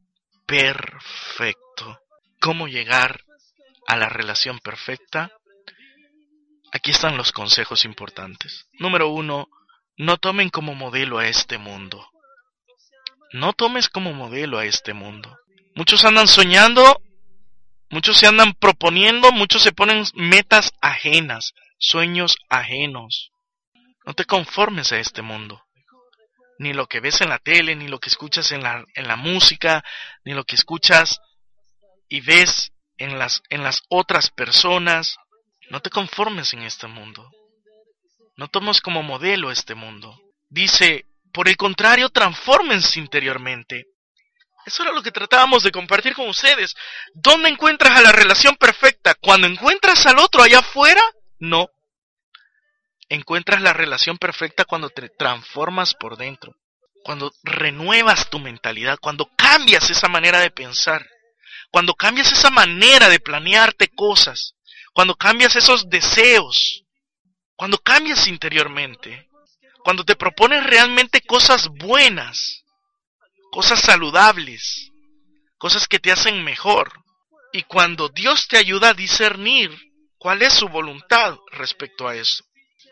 perfecto. 0.46 2.00
¿Cómo 2.40 2.66
llegar 2.66 3.22
a 3.86 3.96
la 3.96 4.08
relación 4.08 4.58
perfecta? 4.58 5.30
Aquí 6.72 6.90
están 6.90 7.16
los 7.16 7.32
consejos 7.32 7.84
importantes. 7.84 8.66
Número 8.72 9.08
uno, 9.08 9.48
no 9.96 10.16
tomen 10.18 10.50
como 10.50 10.74
modelo 10.74 11.18
a 11.18 11.26
este 11.26 11.58
mundo. 11.58 12.08
No 13.32 13.52
tomes 13.52 13.88
como 13.88 14.12
modelo 14.12 14.58
a 14.58 14.64
este 14.64 14.94
mundo. 14.94 15.36
Muchos 15.74 16.04
andan 16.04 16.28
soñando, 16.28 17.02
muchos 17.90 18.18
se 18.18 18.26
andan 18.26 18.54
proponiendo, 18.54 19.32
muchos 19.32 19.62
se 19.62 19.72
ponen 19.72 20.04
metas 20.14 20.72
ajenas, 20.80 21.52
sueños 21.78 22.36
ajenos. 22.48 23.30
No 24.04 24.14
te 24.14 24.24
conformes 24.24 24.92
a 24.92 24.98
este 24.98 25.22
mundo. 25.22 25.62
Ni 26.58 26.72
lo 26.72 26.86
que 26.86 27.00
ves 27.00 27.20
en 27.20 27.28
la 27.28 27.38
tele, 27.38 27.76
ni 27.76 27.88
lo 27.88 28.00
que 28.00 28.08
escuchas 28.08 28.50
en 28.52 28.62
la, 28.62 28.84
en 28.94 29.06
la 29.06 29.16
música, 29.16 29.84
ni 30.24 30.32
lo 30.32 30.44
que 30.44 30.56
escuchas 30.56 31.20
y 32.08 32.20
ves 32.20 32.72
en 32.96 33.18
las, 33.18 33.42
en 33.50 33.62
las 33.62 33.82
otras 33.88 34.30
personas. 34.30 35.16
No 35.70 35.80
te 35.80 35.90
conformes 35.90 36.52
en 36.52 36.62
este 36.62 36.86
mundo. 36.86 37.30
No 38.36 38.48
tomes 38.48 38.80
como 38.80 39.02
modelo 39.02 39.50
este 39.50 39.74
mundo. 39.74 40.18
Dice, 40.48 41.06
por 41.32 41.48
el 41.48 41.56
contrario, 41.56 42.08
transfórmense 42.08 42.98
interiormente. 42.98 43.86
Eso 44.64 44.82
era 44.82 44.92
lo 44.92 45.02
que 45.02 45.10
tratábamos 45.10 45.62
de 45.62 45.70
compartir 45.70 46.14
con 46.14 46.28
ustedes. 46.28 46.74
¿Dónde 47.14 47.48
encuentras 47.48 47.98
a 47.98 48.02
la 48.02 48.12
relación 48.12 48.56
perfecta? 48.56 49.14
¿Cuando 49.14 49.46
encuentras 49.46 50.06
al 50.06 50.18
otro 50.18 50.42
allá 50.42 50.60
afuera? 50.60 51.02
No. 51.38 51.68
Encuentras 53.08 53.62
la 53.62 53.72
relación 53.72 54.18
perfecta 54.18 54.64
cuando 54.64 54.90
te 54.90 55.08
transformas 55.08 55.94
por 55.94 56.16
dentro. 56.16 56.54
Cuando 57.02 57.32
renuevas 57.42 58.28
tu 58.28 58.38
mentalidad, 58.38 58.98
cuando 59.00 59.30
cambias 59.36 59.88
esa 59.90 60.08
manera 60.08 60.40
de 60.40 60.50
pensar 60.50 61.06
cuando 61.70 61.94
cambias 61.94 62.32
esa 62.32 62.50
manera 62.50 63.08
de 63.08 63.20
planearte 63.20 63.88
cosas, 63.88 64.54
cuando 64.98 65.14
cambias 65.14 65.54
esos 65.54 65.88
deseos, 65.88 66.82
cuando 67.54 67.78
cambias 67.78 68.26
interiormente, 68.26 69.28
cuando 69.84 70.04
te 70.04 70.16
propones 70.16 70.64
realmente 70.64 71.20
cosas 71.20 71.68
buenas, 71.68 72.64
cosas 73.52 73.78
saludables, 73.78 74.90
cosas 75.56 75.86
que 75.86 76.00
te 76.00 76.10
hacen 76.10 76.42
mejor, 76.42 76.92
y 77.52 77.62
cuando 77.62 78.08
Dios 78.08 78.48
te 78.48 78.58
ayuda 78.58 78.88
a 78.88 78.94
discernir 78.94 79.70
cuál 80.16 80.42
es 80.42 80.54
su 80.54 80.68
voluntad 80.68 81.36
respecto 81.52 82.08
a 82.08 82.16
eso. 82.16 82.42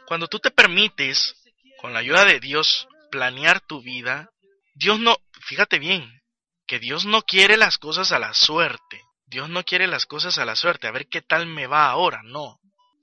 Cuando 0.06 0.28
tú 0.28 0.38
te 0.38 0.52
permites, 0.52 1.34
con 1.80 1.92
la 1.92 1.98
ayuda 1.98 2.24
de 2.24 2.38
Dios, 2.38 2.86
planear 3.10 3.60
tu 3.62 3.82
vida, 3.82 4.30
Dios 4.74 5.00
no, 5.00 5.16
fíjate 5.40 5.80
bien, 5.80 6.22
que 6.68 6.78
Dios 6.78 7.04
no 7.04 7.22
quiere 7.22 7.56
las 7.56 7.78
cosas 7.78 8.12
a 8.12 8.20
la 8.20 8.32
suerte. 8.32 9.02
Dios 9.26 9.48
no 9.48 9.64
quiere 9.64 9.86
las 9.86 10.06
cosas 10.06 10.38
a 10.38 10.44
la 10.44 10.56
suerte, 10.56 10.86
a 10.86 10.92
ver 10.92 11.08
qué 11.08 11.20
tal 11.20 11.46
me 11.46 11.66
va 11.66 11.86
ahora, 11.86 12.22
no. 12.22 12.60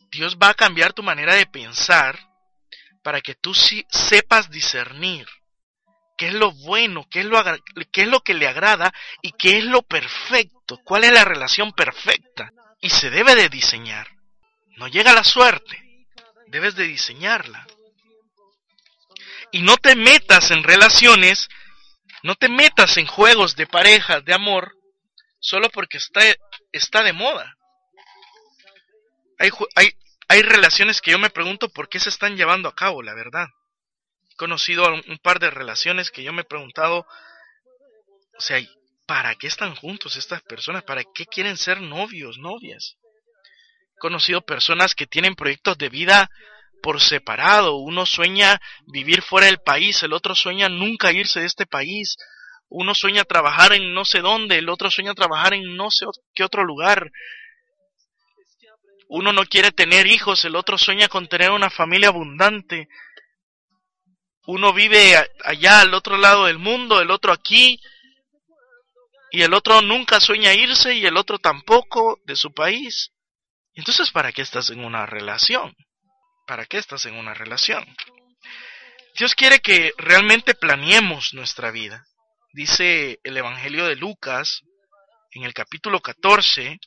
Dios 0.09 0.37
va 0.41 0.49
a 0.49 0.53
cambiar 0.53 0.93
tu 0.93 1.03
manera 1.03 1.35
de 1.35 1.45
pensar 1.45 2.17
para 3.03 3.21
que 3.21 3.35
tú 3.35 3.53
sí 3.53 3.85
sepas 3.89 4.49
discernir 4.49 5.27
qué 6.17 6.27
es 6.27 6.33
lo 6.33 6.51
bueno, 6.51 7.05
qué 7.09 7.21
es 7.21 7.25
lo, 7.25 7.43
qué 7.91 8.03
es 8.03 8.07
lo 8.07 8.21
que 8.21 8.33
le 8.33 8.47
agrada 8.47 8.93
y 9.21 9.31
qué 9.33 9.57
es 9.57 9.65
lo 9.65 9.81
perfecto, 9.81 10.79
cuál 10.85 11.03
es 11.03 11.11
la 11.11 11.25
relación 11.25 11.73
perfecta. 11.73 12.51
Y 12.79 12.89
se 12.89 13.09
debe 13.09 13.35
de 13.35 13.49
diseñar. 13.49 14.07
No 14.77 14.87
llega 14.87 15.13
la 15.13 15.23
suerte, 15.23 16.07
debes 16.47 16.75
de 16.75 16.85
diseñarla. 16.85 17.65
Y 19.51 19.61
no 19.61 19.77
te 19.77 19.95
metas 19.95 20.51
en 20.51 20.63
relaciones, 20.63 21.49
no 22.23 22.35
te 22.35 22.49
metas 22.49 22.97
en 22.97 23.05
juegos 23.05 23.55
de 23.55 23.67
pareja, 23.67 24.21
de 24.21 24.33
amor, 24.33 24.75
solo 25.43 25.69
porque 25.69 25.97
está, 25.97 26.21
está 26.71 27.03
de 27.03 27.11
moda. 27.11 27.55
Hay, 29.37 29.49
hay, 29.75 29.91
hay 30.29 30.41
relaciones 30.41 31.01
que 31.01 31.11
yo 31.11 31.19
me 31.19 31.29
pregunto 31.29 31.69
por 31.69 31.89
qué 31.89 31.99
se 31.99 32.09
están 32.09 32.37
llevando 32.37 32.69
a 32.69 32.75
cabo, 32.75 33.03
la 33.03 33.13
verdad. 33.13 33.47
He 34.31 34.35
conocido 34.35 34.85
un 34.87 35.17
par 35.21 35.39
de 35.39 35.51
relaciones 35.51 36.11
que 36.11 36.23
yo 36.23 36.31
me 36.31 36.41
he 36.41 36.45
preguntado, 36.45 37.05
o 38.37 38.41
sea, 38.41 38.57
¿para 39.05 39.35
qué 39.35 39.47
están 39.47 39.75
juntos 39.75 40.15
estas 40.15 40.41
personas? 40.43 40.83
¿Para 40.83 41.03
qué 41.13 41.25
quieren 41.25 41.57
ser 41.57 41.81
novios, 41.81 42.37
novias? 42.37 42.95
He 43.97 43.99
conocido 43.99 44.45
personas 44.45 44.95
que 44.95 45.07
tienen 45.07 45.35
proyectos 45.35 45.77
de 45.77 45.89
vida 45.89 46.31
por 46.81 47.01
separado. 47.01 47.75
Uno 47.75 48.05
sueña 48.05 48.61
vivir 48.87 49.21
fuera 49.21 49.47
del 49.47 49.59
país, 49.59 50.01
el 50.03 50.13
otro 50.13 50.35
sueña 50.35 50.69
nunca 50.69 51.11
irse 51.11 51.41
de 51.41 51.47
este 51.47 51.65
país. 51.65 52.15
Uno 52.75 52.95
sueña 52.95 53.23
trabajar 53.23 53.73
en 53.73 53.93
no 53.93 54.03
sé 54.03 54.21
dónde, 54.21 54.57
el 54.57 54.67
otro 54.67 54.89
sueña 54.89 55.13
trabajar 55.13 55.53
en 55.53 55.75
no 55.77 55.91
sé 55.91 56.07
qué 56.33 56.43
otro 56.43 56.63
lugar. 56.63 57.11
Uno 59.09 59.31
no 59.31 59.45
quiere 59.45 59.71
tener 59.71 60.07
hijos, 60.07 60.43
el 60.43 60.55
otro 60.55 60.79
sueña 60.79 61.07
con 61.07 61.27
tener 61.27 61.51
una 61.51 61.69
familia 61.69 62.07
abundante. 62.07 62.87
Uno 64.47 64.73
vive 64.73 65.15
allá 65.43 65.81
al 65.81 65.93
otro 65.93 66.17
lado 66.17 66.45
del 66.45 66.57
mundo, 66.57 66.99
el 66.99 67.11
otro 67.11 67.31
aquí, 67.31 67.79
y 69.29 69.43
el 69.43 69.53
otro 69.53 69.83
nunca 69.83 70.19
sueña 70.19 70.55
irse 70.55 70.95
y 70.95 71.05
el 71.05 71.15
otro 71.15 71.37
tampoco 71.37 72.21
de 72.25 72.35
su 72.35 72.53
país. 72.53 73.11
Entonces, 73.75 74.09
¿para 74.09 74.31
qué 74.31 74.41
estás 74.41 74.71
en 74.71 74.83
una 74.83 75.05
relación? 75.05 75.75
¿Para 76.47 76.65
qué 76.65 76.79
estás 76.79 77.05
en 77.05 77.13
una 77.13 77.35
relación? 77.35 77.85
Dios 79.15 79.35
quiere 79.35 79.59
que 79.59 79.93
realmente 79.95 80.55
planeemos 80.55 81.35
nuestra 81.35 81.69
vida. 81.69 82.03
Dice 82.53 83.19
el 83.23 83.35
Evangelio 83.35 83.87
de 83.87 83.95
Lucas 83.95 84.61
en 85.31 85.41
el 85.41 85.55
capítulo 85.55 85.99
14, 86.01 86.79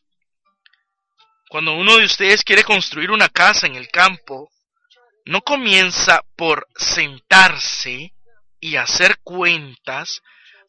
cuando 1.48 1.74
uno 1.74 1.96
de 1.96 2.04
ustedes 2.04 2.44
quiere 2.44 2.62
construir 2.62 3.10
una 3.10 3.28
casa 3.28 3.66
en 3.66 3.74
el 3.74 3.88
campo, 3.88 4.48
no 5.24 5.40
comienza 5.40 6.22
por 6.36 6.68
sentarse 6.76 8.14
y 8.60 8.76
hacer 8.76 9.18
cuentas 9.24 10.22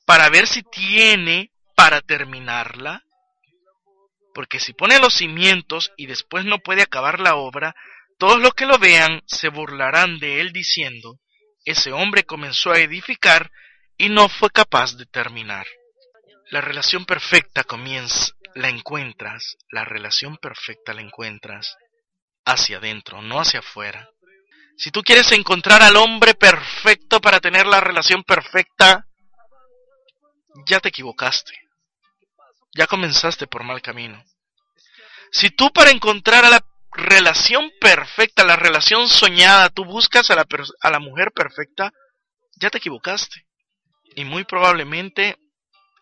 para 0.07 0.29
ver 0.29 0.47
si 0.47 0.63
tiene 0.63 1.51
para 1.75 2.01
terminarla, 2.01 3.03
porque 4.33 4.59
si 4.59 4.73
pone 4.73 4.97
los 4.97 5.13
cimientos 5.13 5.91
y 5.95 6.07
después 6.07 6.43
no 6.43 6.57
puede 6.57 6.81
acabar 6.81 7.19
la 7.19 7.35
obra, 7.35 7.75
todos 8.17 8.39
los 8.39 8.55
que 8.55 8.65
lo 8.65 8.79
vean 8.79 9.21
se 9.27 9.49
burlarán 9.49 10.17
de 10.17 10.41
él 10.41 10.51
diciendo, 10.53 11.19
ese 11.65 11.91
hombre 11.91 12.23
comenzó 12.23 12.71
a 12.71 12.79
edificar 12.79 13.51
y 13.97 14.09
no 14.09 14.29
fue 14.29 14.49
capaz 14.49 14.95
de 14.95 15.05
terminar. 15.05 15.65
La 16.49 16.61
relación 16.61 17.05
perfecta 17.05 17.63
comienza 17.63 18.33
la 18.55 18.69
encuentras, 18.69 19.57
la 19.71 19.85
relación 19.85 20.37
perfecta 20.37 20.93
la 20.93 21.01
encuentras 21.01 21.75
hacia 22.45 22.77
adentro, 22.77 23.21
no 23.21 23.39
hacia 23.39 23.59
afuera. 23.59 24.09
Si 24.77 24.91
tú 24.91 25.01
quieres 25.01 25.31
encontrar 25.31 25.81
al 25.81 25.95
hombre 25.95 26.35
perfecto 26.35 27.19
para 27.19 27.39
tener 27.39 27.65
la 27.65 27.79
relación 27.79 28.23
perfecta, 28.23 29.07
ya 30.65 30.79
te 30.79 30.89
equivocaste. 30.89 31.53
Ya 32.75 32.87
comenzaste 32.87 33.47
por 33.47 33.63
mal 33.63 33.81
camino. 33.81 34.23
Si 35.31 35.49
tú 35.49 35.71
para 35.71 35.91
encontrar 35.91 36.45
a 36.45 36.49
la 36.49 36.65
relación 36.91 37.71
perfecta, 37.81 38.43
la 38.45 38.55
relación 38.55 39.09
soñada, 39.09 39.69
tú 39.69 39.83
buscas 39.83 40.29
a 40.29 40.35
la, 40.35 40.45
a 40.81 40.91
la 40.91 40.99
mujer 40.99 41.31
perfecta, 41.31 41.91
ya 42.55 42.69
te 42.69 42.77
equivocaste. 42.77 43.46
Y 44.17 44.25
muy 44.25 44.45
probablemente 44.45 45.37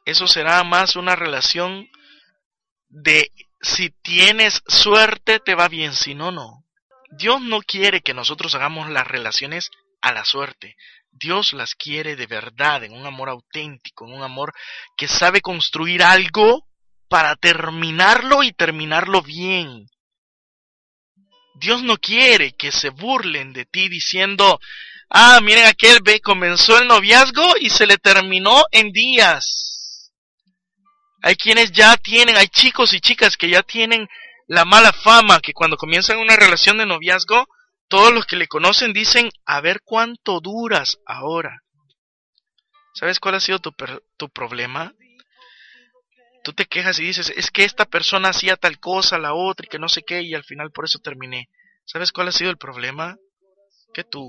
eso 0.05 0.25
será 0.25 0.63
más 0.63 0.95
una 0.95 1.17
relación 1.17 1.85
de 2.87 3.29
si 3.59 3.89
tienes 3.89 4.63
suerte 4.67 5.41
te 5.41 5.53
va 5.53 5.67
bien, 5.67 5.91
si 5.91 6.15
no, 6.15 6.31
no. 6.31 6.63
Dios 7.11 7.41
no 7.41 7.59
quiere 7.61 7.99
que 7.99 8.13
nosotros 8.13 8.55
hagamos 8.55 8.89
las 8.89 9.05
relaciones 9.05 9.69
a 10.01 10.13
la 10.13 10.23
suerte. 10.23 10.77
Dios 11.11 11.51
las 11.51 11.75
quiere 11.75 12.15
de 12.15 12.25
verdad, 12.25 12.85
en 12.85 12.93
un 12.93 13.05
amor 13.05 13.27
auténtico, 13.27 14.07
en 14.07 14.13
un 14.13 14.23
amor 14.23 14.53
que 14.95 15.09
sabe 15.09 15.41
construir 15.41 16.01
algo 16.01 16.69
para 17.09 17.35
terminarlo 17.35 18.43
y 18.43 18.53
terminarlo 18.53 19.23
bien. 19.23 19.87
Dios 21.55 21.83
no 21.83 21.97
quiere 21.97 22.53
que 22.55 22.71
se 22.71 22.91
burlen 22.91 23.51
de 23.51 23.65
ti 23.65 23.89
diciendo, 23.89 24.57
ah, 25.09 25.39
miren 25.41 25.65
aquel 25.65 25.99
ve, 26.03 26.19
comenzó 26.21 26.77
el 26.77 26.87
noviazgo 26.87 27.55
y 27.59 27.69
se 27.69 27.85
le 27.85 27.97
terminó 27.97 28.63
en 28.71 28.91
días. 28.91 30.11
Hay 31.21 31.35
quienes 31.35 31.71
ya 31.71 31.97
tienen, 31.97 32.37
hay 32.37 32.47
chicos 32.47 32.93
y 32.93 32.99
chicas 32.99 33.35
que 33.35 33.49
ya 33.49 33.63
tienen 33.63 34.07
la 34.47 34.63
mala 34.63 34.93
fama, 34.93 35.39
que 35.39 35.53
cuando 35.53 35.77
comienzan 35.77 36.19
una 36.19 36.35
relación 36.35 36.77
de 36.77 36.85
noviazgo, 36.85 37.47
todos 37.87 38.13
los 38.13 38.25
que 38.25 38.35
le 38.35 38.47
conocen 38.47 38.93
dicen, 38.93 39.31
a 39.45 39.61
ver 39.61 39.81
cuánto 39.83 40.39
duras 40.39 40.99
ahora. 41.05 41.63
¿Sabes 42.93 43.19
cuál 43.19 43.35
ha 43.35 43.39
sido 43.39 43.59
tu, 43.59 43.73
tu 44.17 44.29
problema? 44.29 44.93
Tú 46.43 46.53
te 46.53 46.65
quejas 46.65 46.99
y 46.99 47.03
dices, 47.03 47.33
es 47.35 47.49
que 47.49 47.63
esta 47.63 47.85
persona 47.85 48.29
hacía 48.29 48.55
tal 48.55 48.79
cosa, 48.79 49.17
la 49.17 49.33
otra, 49.33 49.65
y 49.65 49.69
que 49.69 49.79
no 49.79 49.89
sé 49.89 50.03
qué, 50.03 50.21
y 50.21 50.35
al 50.35 50.43
final 50.43 50.71
por 50.71 50.85
eso 50.85 50.99
terminé. 50.99 51.49
¿Sabes 51.85 52.11
cuál 52.11 52.27
ha 52.27 52.31
sido 52.31 52.51
el 52.51 52.57
problema? 52.57 53.17
Que 53.93 54.03
tú 54.03 54.27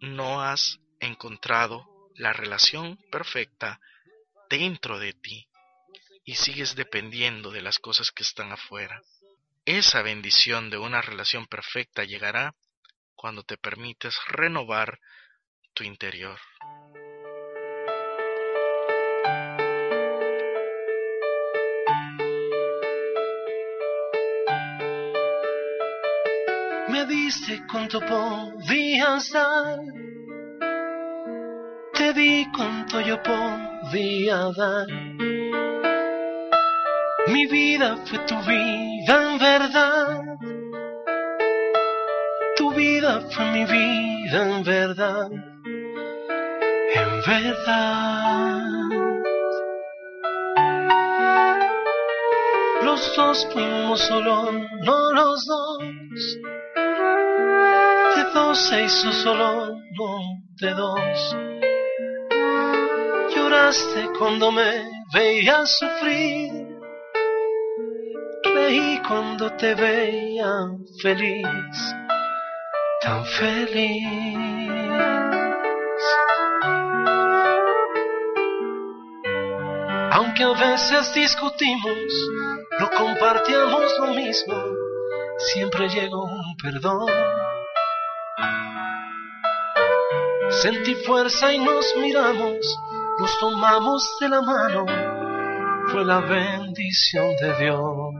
no 0.00 0.42
has 0.42 0.78
encontrado 1.00 2.10
la 2.14 2.32
relación 2.32 2.96
perfecta 3.10 3.80
dentro 4.48 4.98
de 4.98 5.12
ti 5.12 5.48
y 6.24 6.34
sigues 6.34 6.74
dependiendo 6.74 7.50
de 7.50 7.62
las 7.62 7.78
cosas 7.78 8.10
que 8.10 8.22
están 8.22 8.52
afuera. 8.52 9.02
Esa 9.64 10.02
bendición 10.02 10.70
de 10.70 10.78
una 10.78 11.00
relación 11.00 11.46
perfecta 11.46 12.04
llegará 12.04 12.54
cuando 13.14 13.42
te 13.42 13.56
permites 13.56 14.16
renovar 14.28 14.98
tu 15.74 15.84
interior. 15.84 16.38
Me 26.90 27.04
diste 27.06 27.62
cuánto 27.70 28.00
podías 28.00 29.30
dar, 29.32 29.78
te 31.94 32.12
di 32.12 32.46
cuánto 32.54 33.00
yo 33.00 33.22
podía 33.22 34.50
dar 34.56 34.86
mi 37.28 37.46
vida 37.46 37.94
fue 38.06 38.18
tu 38.20 38.36
vida 38.36 39.32
en 39.32 39.38
verdad. 39.38 40.22
Tu 42.56 42.72
vida 42.72 43.20
fue 43.30 43.44
mi 43.52 43.64
vida 43.66 44.38
en 44.46 44.64
verdad. 44.64 45.30
En 46.94 47.10
verdad. 47.26 48.62
Los 52.82 53.14
dos 53.14 53.46
fuimos 53.52 54.00
solo, 54.00 54.52
no 54.84 55.12
los 55.12 55.44
dos. 55.44 55.78
Dos 58.38 58.68
se 58.68 58.84
hizo 58.84 59.12
solo, 59.24 59.74
de 60.60 60.70
dos. 60.70 61.36
Lloraste 63.34 64.10
cuando 64.16 64.52
me 64.52 64.88
veías 65.12 65.76
sufrir 65.76 66.68
sonreí 68.68 69.00
cuando 69.06 69.50
te 69.56 69.74
veía 69.74 70.50
feliz, 71.00 71.94
tan 73.00 73.24
feliz. 73.24 74.04
Aunque 80.12 80.42
a 80.42 80.52
veces 80.52 81.14
discutimos, 81.14 82.30
no 82.78 82.90
compartíamos 82.90 83.84
lo 84.00 84.14
mismo, 84.14 84.54
siempre 85.38 85.88
llegó 85.88 86.24
un 86.24 86.56
perdón. 86.62 87.08
Sentí 90.62 90.94
fuerza 91.06 91.52
y 91.52 91.58
nos 91.60 91.86
miramos, 92.00 92.80
nos 93.20 93.38
tomamos 93.38 94.16
de 94.20 94.28
la 94.28 94.42
mano, 94.42 94.86
fue 95.92 96.04
la 96.04 96.18
bendición 96.18 97.36
de 97.40 97.64
Dios. 97.64 98.17